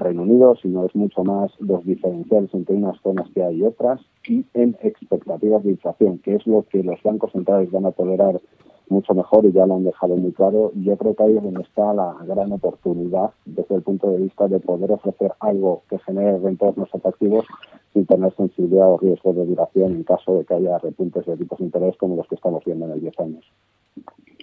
Reino 0.00 0.22
Unido, 0.22 0.56
sino 0.56 0.86
es 0.86 0.94
mucho 0.94 1.22
más 1.24 1.52
los 1.60 1.84
diferenciales 1.84 2.52
entre 2.54 2.76
unas 2.76 3.00
zonas 3.02 3.28
que 3.34 3.42
hay 3.42 3.56
y 3.56 3.62
otras 3.64 4.00
y 4.26 4.44
en 4.54 4.76
expectativas 4.82 5.62
de 5.62 5.72
inflación, 5.72 6.18
que 6.18 6.34
es 6.36 6.46
lo 6.46 6.64
que 6.70 6.82
los 6.82 7.02
bancos 7.02 7.32
centrales 7.32 7.70
van 7.70 7.86
a 7.86 7.92
tolerar 7.92 8.40
mucho 8.88 9.14
mejor 9.14 9.46
y 9.46 9.52
ya 9.52 9.66
lo 9.66 9.76
han 9.76 9.84
dejado 9.84 10.16
muy 10.16 10.32
claro. 10.32 10.72
Yo 10.74 10.96
creo 10.96 11.14
que 11.14 11.22
ahí 11.22 11.36
es 11.36 11.42
donde 11.42 11.62
está 11.62 11.92
la 11.94 12.16
gran 12.26 12.52
oportunidad 12.52 13.30
desde 13.44 13.76
el 13.76 13.82
punto 13.82 14.10
de 14.10 14.18
vista 14.18 14.46
de 14.48 14.60
poder 14.60 14.92
ofrecer 14.92 15.32
algo 15.40 15.82
que 15.88 15.98
genere 16.00 16.38
retornos 16.38 16.94
atractivos 16.94 17.46
sin 17.94 18.04
tener 18.06 18.34
sensibilidad 18.36 18.90
o 18.90 18.98
riesgo 18.98 19.32
de 19.32 19.46
duración 19.46 19.92
en 19.92 20.02
caso 20.02 20.38
de 20.38 20.44
que 20.44 20.54
haya 20.54 20.76
repuntes 20.78 21.24
de 21.24 21.36
tipos 21.36 21.58
de 21.60 21.64
interés 21.64 21.96
como 21.96 22.16
los 22.16 22.26
que 22.26 22.34
estamos 22.34 22.62
viendo 22.64 22.86
en 22.86 22.92
el 22.92 23.00
10 23.00 23.20
años. 23.20 23.44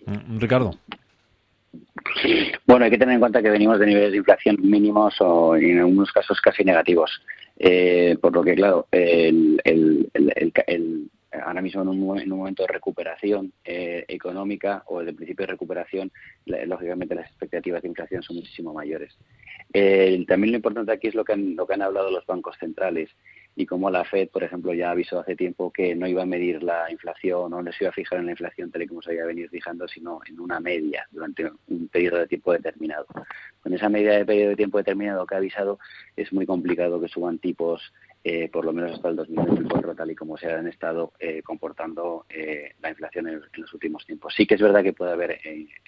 Mm, 0.08 0.40
Ricardo. 0.40 0.72
Bueno, 2.66 2.86
hay 2.86 2.92
que 2.92 2.98
tener 2.98 3.14
en 3.14 3.20
cuenta 3.20 3.42
que 3.42 3.50
venimos 3.50 3.78
de 3.80 3.86
niveles 3.86 4.12
de 4.12 4.18
inflación 4.18 4.58
mínimos 4.62 5.16
o 5.20 5.56
en 5.56 5.80
algunos 5.80 6.12
casos 6.12 6.40
casi 6.42 6.64
negativos. 6.64 7.22
Eh, 7.60 8.18
por 8.20 8.34
lo 8.34 8.44
que, 8.44 8.56
claro, 8.56 8.88
el, 8.92 9.62
ahora 11.44 11.62
mismo 11.62 11.82
en 11.82 11.88
un, 11.90 12.30
momento 12.30 12.64
de 12.64 12.74
recuperación 12.74 13.54
eh, 13.64 14.04
económica 14.08 14.84
o 14.88 15.04
de 15.04 15.14
principio 15.14 15.46
de 15.46 15.52
recuperación, 15.52 16.12
lógicamente 16.46 17.16
las 17.16 17.28
expectativas 17.28 17.82
de 17.82 17.90
inflación 17.90 18.24
son 18.24 18.38
muchísimo 18.38 18.74
mayores. 18.74 19.16
también 20.28 20.52
lo 20.52 20.58
importante 20.58 20.92
aquí 20.92 21.08
es 21.08 21.16
lo 21.16 21.24
que 21.24 21.36
lo 21.36 21.68
que 21.68 21.74
han 21.74 21.84
hablado 21.84 22.10
los 22.10 22.26
bancos 22.26 22.58
centrales 22.60 23.10
y 23.56 23.66
como 23.66 23.90
la 23.90 24.06
Fed, 24.06 24.30
por 24.30 24.44
ejemplo, 24.44 24.74
ya 24.74 24.92
avisó 24.92 25.20
hace 25.20 25.36
tiempo 25.36 25.72
que 25.72 25.94
no 25.94 26.08
iba 26.08 26.24
a 26.24 26.26
medir 26.26 26.64
la 26.64 26.90
inflación 26.90 27.54
o 27.54 27.62
no 27.62 27.72
se 27.72 27.84
iba 27.84 27.90
a 27.90 27.94
fijar 27.94 28.20
en 28.20 28.28
la 28.28 28.32
inflación 28.32 28.72
tal 28.72 28.84
y 28.84 28.88
como 28.88 29.02
se 29.02 29.12
había 29.12 29.26
venido 29.26 29.50
fijando, 29.50 29.88
sino 29.88 30.20
en 30.26 30.40
una 30.40 30.60
media 30.60 31.06
durante 31.12 31.52
un 31.68 31.88
periodo 31.90 32.20
de 32.20 32.28
tiempo 32.28 32.54
determinado. 32.54 33.06
Con 33.62 33.74
esa 33.74 33.90
medida 33.90 34.14
de 34.14 34.26
periodo 34.26 34.52
de 34.52 34.56
tiempo 34.56 34.78
determinado 34.78 35.26
que 35.26 35.36
ha 35.36 35.40
avisado, 35.40 35.80
es 36.16 36.32
muy 36.32 36.46
complicado 36.46 37.02
que 37.02 37.10
suban 37.10 37.40
tipos 37.40 37.92
eh, 38.24 38.50
por 38.50 38.66
lo 38.66 38.72
menos 38.72 38.94
hasta 38.94 39.10
el 39.10 39.16
2024, 39.16 39.96
tal 39.96 40.12
y 40.12 40.16
como 40.16 40.38
se 40.38 40.52
han 40.52 40.68
estado 40.68 41.12
eh, 41.20 41.42
comportando 41.42 42.26
eh, 42.30 42.76
la 42.80 42.90
inflación 42.90 43.28
en, 43.28 43.42
los 43.54 43.74
últimos 43.74 44.06
tiempos. 44.06 44.34
Sí 44.36 44.46
que 44.46 44.56
es 44.56 44.62
verdad 44.62 44.84
que 44.84 44.94
puede 44.94 45.12
haber 45.12 45.40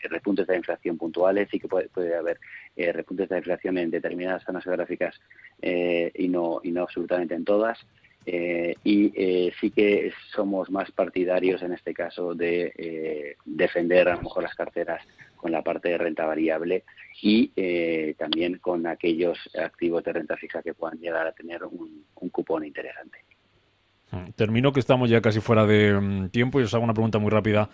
repuntes 0.04 0.48
de 0.48 0.58
inflación 0.58 0.98
puntuales, 0.98 1.48
sí 1.52 1.60
que 1.60 1.68
puede, 1.68 1.90
puede 1.90 2.16
haber 2.16 2.40
repuntes 2.76 3.30
de 3.30 3.38
inflación 3.38 3.78
en 3.78 3.92
determinadas 3.92 4.44
zonas 4.44 4.64
geográficas 4.64 5.20
y, 5.62 6.28
no, 6.28 6.60
y 6.64 6.72
no 6.72 6.82
absolutamente 6.82 7.36
en 7.36 7.46
todas. 7.46 7.78
Eh, 8.26 8.76
y 8.84 9.12
eh, 9.16 9.54
sí 9.60 9.72
que 9.72 10.14
somos 10.34 10.70
más 10.70 10.90
partidarios 10.92 11.62
en 11.62 11.74
este 11.74 11.94
caso 11.94 12.34
de 12.34 12.74
eh, 12.78 13.36
defender 13.44 14.08
a 14.08 14.16
lo 14.16 14.22
mejor 14.22 14.44
las 14.44 14.56
carteras 14.56 15.06
con 15.36 15.52
la 15.52 15.62
parte 15.62 15.90
de 15.90 15.98
renta 15.98 16.26
variable 16.26 16.86
y 17.22 17.50
también 18.18 18.60
con 18.60 18.88
aquellos 18.88 19.38
activos 19.62 20.04
de 20.04 20.14
renta 20.14 20.38
fija 20.38 20.62
que 20.62 20.74
puedan 20.74 21.00
llegar 21.00 21.28
a 21.28 21.34
tener 21.34 21.64
un, 21.64 22.06
un 22.16 22.30
cupón 22.30 22.66
interesante. 22.66 23.20
Termino 24.36 24.72
que 24.72 24.80
estamos 24.80 25.10
ya 25.10 25.22
casi 25.22 25.40
fuera 25.40 25.66
de 25.66 25.94
mm, 25.94 26.30
tiempo 26.30 26.60
y 26.60 26.64
os 26.64 26.74
hago 26.74 26.84
una 26.84 26.94
pregunta 26.94 27.20
muy 27.20 27.32
rápida 27.32 27.70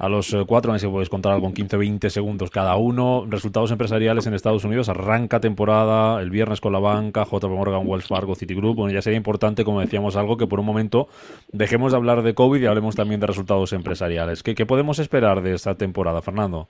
a 0.00 0.08
los 0.08 0.32
eh, 0.32 0.44
cuatro, 0.46 0.72
a 0.72 0.74
ver 0.74 0.80
si 0.80 0.86
podéis 0.86 1.10
contar 1.10 1.32
algo 1.32 1.46
en 1.46 1.54
15-20 1.54 2.08
segundos 2.08 2.50
cada 2.50 2.74
uno. 2.76 3.26
Resultados 3.28 3.70
empresariales 3.70 4.26
en 4.26 4.32
Estados 4.32 4.64
Unidos, 4.64 4.88
arranca 4.88 5.40
temporada 5.40 6.22
el 6.22 6.30
viernes 6.30 6.62
con 6.62 6.72
la 6.72 6.78
banca, 6.78 7.26
JP 7.30 7.44
Morgan, 7.44 7.82
Wells 7.86 8.06
Fargo, 8.06 8.34
Citigroup. 8.34 8.76
Bueno, 8.76 8.94
ya 8.94 9.02
sería 9.02 9.18
importante, 9.18 9.62
como 9.62 9.80
decíamos, 9.80 10.16
algo 10.16 10.38
que 10.38 10.46
por 10.46 10.58
un 10.58 10.64
momento 10.64 11.08
dejemos 11.52 11.92
de 11.92 11.98
hablar 11.98 12.22
de 12.22 12.32
COVID 12.32 12.62
y 12.62 12.66
hablemos 12.66 12.96
también 12.96 13.20
de 13.20 13.26
resultados 13.26 13.74
empresariales. 13.74 14.42
¿Qué, 14.42 14.54
qué 14.54 14.64
podemos 14.64 14.98
esperar 14.98 15.42
de 15.42 15.52
esta 15.52 15.74
temporada, 15.74 16.22
Fernando? 16.22 16.68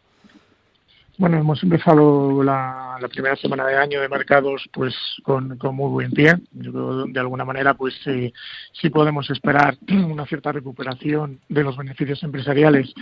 Bueno, 1.21 1.37
hemos 1.37 1.63
empezado 1.63 2.43
la, 2.43 2.97
primera 3.11 3.37
semana 3.37 3.67
de 3.67 3.77
año 3.77 4.01
de 4.01 4.09
mercados 4.09 4.67
pues 4.73 4.95
con, 5.23 5.59
muy 5.75 5.91
buen 5.91 6.13
pie. 6.13 6.35
Yo 6.53 6.73
creo 6.73 7.05
de 7.05 7.21
alguna 7.21 7.45
manera 7.45 7.75
pues 7.75 7.95
eh, 8.07 8.33
sí 8.73 8.89
podemos 8.89 9.29
esperar 9.29 9.77
una 9.91 10.25
cierta 10.25 10.51
recuperación 10.51 11.39
de 11.51 11.63
los 11.63 11.77
beneficios 11.77 12.23
empresariales, 12.23 12.95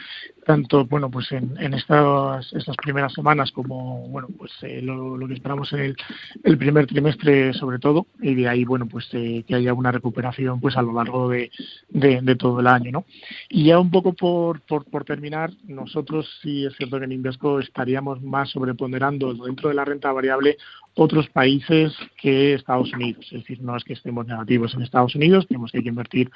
tanto 0.45 0.85
bueno 0.87 1.13
pues 1.13 1.31
en, 1.31 1.73
estas, 1.73 2.53
estas 2.55 2.77
primeras 2.79 3.13
semanas 3.13 3.53
como 3.53 4.09
bueno 4.09 4.27
pues 4.37 4.51
eh, 4.63 4.83
lo, 4.83 5.17
que 5.29 5.35
esperamos 5.35 5.73
en 5.75 5.95
el, 6.43 6.59
primer 6.59 6.89
trimestre 6.89 7.53
sobre 7.55 7.79
todo 7.79 8.09
y 8.21 8.35
de 8.35 8.49
ahí 8.49 8.65
bueno 8.65 8.87
pues 8.87 9.09
eh, 9.13 9.45
que 9.47 9.55
haya 9.55 9.73
una 9.75 9.93
recuperación 9.93 10.61
pues 10.61 10.77
a 10.77 10.83
lo 10.83 10.93
largo 10.93 11.29
de, 11.29 11.53
de, 11.91 12.35
todo 12.35 12.59
el 12.59 12.67
año, 12.67 12.91
¿no? 12.91 13.05
Y 13.49 13.67
ya 13.67 13.79
un 13.79 13.93
poco 13.93 14.13
por, 14.13 14.61
por, 14.63 14.85
por 14.87 15.05
terminar, 15.05 15.53
nosotros 15.69 16.29
sí 16.43 16.67
es 16.67 16.75
cierto 16.77 16.99
que 16.99 17.05
en 17.05 17.13
Invesco 17.13 17.61
estaríamos 17.61 18.08
más 18.17 18.51
sobreponderando 18.51 19.33
dentro 19.35 19.69
de 19.69 19.75
la 19.75 19.85
renta 19.85 20.13
variable 20.13 20.57
otros 20.99 21.29
países 21.29 21.95
que 22.21 22.55
Estados 22.55 22.93
Unidos. 22.93 23.25
Es 23.27 23.41
decir, 23.41 23.61
no 23.61 23.77
es 23.77 23.85
que 23.85 23.93
estemos 23.93 24.27
negativos 24.27 24.75
en 24.75 24.83
Estados 24.83 25.15
Unidos, 25.15 25.47
tenemos 25.47 25.71
que 25.71 25.79
invertir 25.79 26.31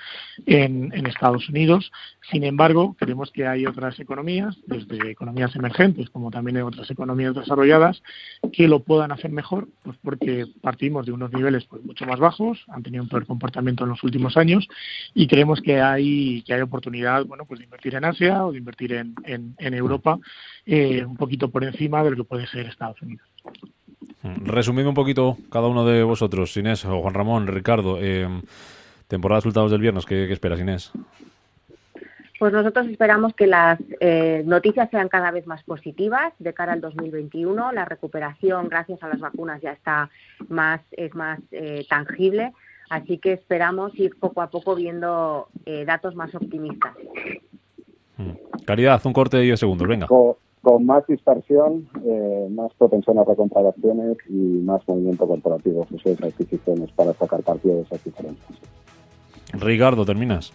en, 0.46 0.92
Estados 1.06 1.48
Unidos. 1.48 1.90
Sin 2.30 2.44
embargo, 2.44 2.94
creemos 2.98 3.32
que 3.32 3.46
hay 3.46 3.66
otras 3.66 3.98
economías, 3.98 4.56
desde 4.66 5.10
economías 5.10 5.54
emergentes 5.56 6.08
como 6.10 6.30
también 6.30 6.56
hay 6.56 6.62
otras 6.62 6.88
economías 6.90 7.34
desarrolladas, 7.34 8.02
que 8.52 8.68
lo 8.68 8.80
puedan 8.80 9.10
hacer 9.10 9.32
mejor, 9.32 9.68
pues 9.82 9.96
porque 10.02 10.46
partimos 10.60 11.06
de 11.06 11.12
unos 11.12 11.32
niveles 11.32 11.64
pues, 11.64 11.82
mucho 11.82 12.06
más 12.06 12.20
bajos, 12.20 12.64
han 12.68 12.84
tenido 12.84 13.02
un 13.02 13.08
peor 13.08 13.26
comportamiento 13.26 13.82
en 13.82 13.90
los 13.90 14.02
últimos 14.04 14.36
años 14.36 14.68
y 15.12 15.26
creemos 15.26 15.60
que 15.60 15.80
hay, 15.80 16.42
que 16.42 16.54
hay 16.54 16.60
oportunidad 16.60 17.24
bueno, 17.26 17.46
pues 17.46 17.58
de 17.58 17.64
invertir 17.64 17.96
en 17.96 18.04
Asia 18.04 18.46
o 18.46 18.52
de 18.52 18.58
invertir 18.58 18.92
en, 18.92 19.56
Europa 19.58 20.18
eh, 20.66 21.04
un 21.04 21.16
poquito 21.16 21.50
por 21.50 21.64
encima 21.64 22.04
de 22.04 22.10
lo 22.10 22.16
que 22.16 22.24
puede 22.24 22.46
ser 22.46 22.66
Estados 22.66 23.00
Unidos. 23.02 23.31
Resumidme 24.22 24.88
un 24.88 24.94
poquito 24.94 25.36
cada 25.50 25.66
uno 25.66 25.84
de 25.84 26.02
vosotros, 26.04 26.56
Inés, 26.56 26.84
o 26.84 27.00
Juan 27.00 27.14
Ramón, 27.14 27.46
Ricardo. 27.48 27.98
Eh, 28.00 28.28
temporada 29.08 29.38
de 29.38 29.40
resultados 29.40 29.70
del 29.70 29.80
viernes, 29.80 30.06
¿qué, 30.06 30.30
esperas, 30.32 30.60
Inés? 30.60 30.92
Pues 32.38 32.52
nosotros 32.52 32.86
esperamos 32.88 33.34
que 33.34 33.46
las 33.46 33.78
eh, 34.00 34.42
noticias 34.46 34.90
sean 34.90 35.08
cada 35.08 35.30
vez 35.30 35.46
más 35.46 35.62
positivas 35.64 36.32
de 36.38 36.54
cara 36.54 36.72
al 36.72 36.80
2021. 36.80 37.72
La 37.72 37.84
recuperación, 37.84 38.68
gracias 38.68 39.02
a 39.02 39.08
las 39.08 39.20
vacunas, 39.20 39.60
ya 39.60 39.72
está 39.72 40.08
más 40.48 40.80
es 40.92 41.14
más 41.14 41.40
eh, 41.50 41.84
tangible. 41.88 42.52
Así 42.90 43.18
que 43.18 43.32
esperamos 43.32 43.98
ir 43.98 44.16
poco 44.18 44.42
a 44.42 44.50
poco 44.50 44.74
viendo 44.74 45.48
datos 45.86 46.14
más 46.14 46.34
optimistas. 46.34 46.94
Mm. 48.18 48.64
Caridad, 48.66 49.00
un 49.04 49.12
corte 49.12 49.38
de 49.38 49.44
10 49.44 49.60
segundos, 49.60 49.88
venga 49.88 50.06
con 50.62 50.86
más 50.86 51.06
dispersión, 51.06 51.88
eh, 52.04 52.48
más 52.50 52.72
propensión 52.78 53.18
a 53.18 53.24
recontradacciones 53.24 54.16
y 54.28 54.62
más 54.64 54.86
movimiento 54.86 55.26
corporativo, 55.26 55.86
eso 55.92 56.10
es 56.10 56.22
adquisiciones 56.22 56.90
para 56.92 57.12
sacar 57.14 57.42
partido 57.42 57.76
de 57.76 57.82
esas 57.82 58.02
diferencias. 58.04 58.58
Ricardo, 59.54 60.04
terminas. 60.04 60.52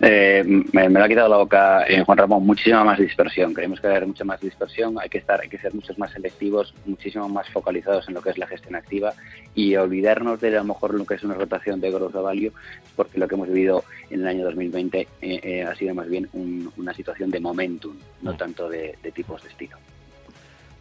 Eh, 0.00 0.44
me, 0.72 0.88
lo 0.90 1.04
ha 1.04 1.08
quitado 1.08 1.28
la 1.28 1.38
boca 1.38 1.86
eh, 1.88 2.02
Juan 2.04 2.18
Ramón, 2.18 2.44
muchísima 2.44 2.84
más 2.84 2.98
dispersión. 2.98 3.54
Creemos 3.54 3.80
que 3.80 3.86
haber 3.86 4.06
mucha 4.06 4.24
más 4.24 4.40
dispersión, 4.40 4.98
hay 5.00 5.08
que 5.08 5.18
estar, 5.18 5.40
hay 5.40 5.48
que 5.48 5.58
ser 5.58 5.74
muchos 5.74 5.98
más 5.98 6.12
selectivos, 6.12 6.74
muchísimo 6.84 7.28
más 7.28 7.48
focalizados 7.48 8.06
en 8.08 8.14
lo 8.14 8.20
que 8.20 8.30
es 8.30 8.38
la 8.38 8.46
gestión 8.46 8.74
activa 8.74 9.14
y 9.54 9.74
olvidarnos 9.76 10.40
de 10.40 10.48
a 10.48 10.60
lo 10.60 10.64
mejor 10.64 10.94
lo 10.94 11.06
que 11.06 11.14
es 11.14 11.22
una 11.22 11.34
rotación 11.34 11.80
de 11.80 11.90
growth 11.90 12.12
value, 12.12 12.52
porque 12.94 13.18
lo 13.18 13.26
que 13.26 13.34
hemos 13.36 13.48
vivido 13.48 13.84
en 14.10 14.20
el 14.20 14.26
año 14.26 14.44
2020 14.44 15.08
eh, 15.22 15.62
ha 15.62 15.74
sido 15.74 15.94
más 15.94 16.08
bien 16.08 16.28
una 16.32 16.92
situación 16.92 17.30
de 17.30 17.40
momentum, 17.40 17.96
no 18.22 18.34
mm. 18.34 18.36
tanto 18.36 18.68
de 18.68 18.96
tipos 19.14 19.42
de 19.42 19.48
estilo. 19.48 19.78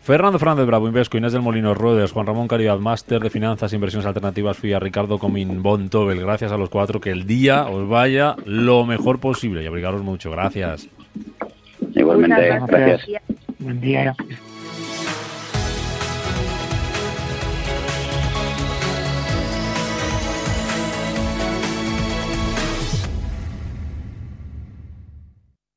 Fernando 0.05 0.37
Fernández 0.37 0.67
Bravo, 0.67 0.87
Invesco, 0.87 1.17
Inés 1.17 1.33
del 1.33 1.41
Molino 1.41 1.73
Ruedes, 1.73 2.11
Juan 2.11 2.27
Ramón 2.27 2.47
Caridad, 2.47 2.77
Máster 2.77 3.19
de 3.23 3.31
Finanzas 3.31 3.73
e 3.73 3.75
Inversiones 3.75 4.05
Alternativas, 4.05 4.55
FIA, 4.55 4.79
Ricardo 4.79 5.17
Comín, 5.17 5.63
Bontobel. 5.63 6.21
Gracias 6.21 6.51
a 6.51 6.57
los 6.57 6.69
cuatro, 6.69 7.01
que 7.01 7.09
el 7.09 7.25
día 7.25 7.65
os 7.65 7.89
vaya 7.89 8.35
lo 8.45 8.85
mejor 8.85 9.19
posible 9.19 9.63
y 9.63 9.65
abrigaros 9.65 10.03
mucho. 10.03 10.29
Gracias. 10.29 10.87
Igualmente, 11.95 12.49
gracias. 12.67 13.09
Buen 13.57 13.81
día. 13.81 14.15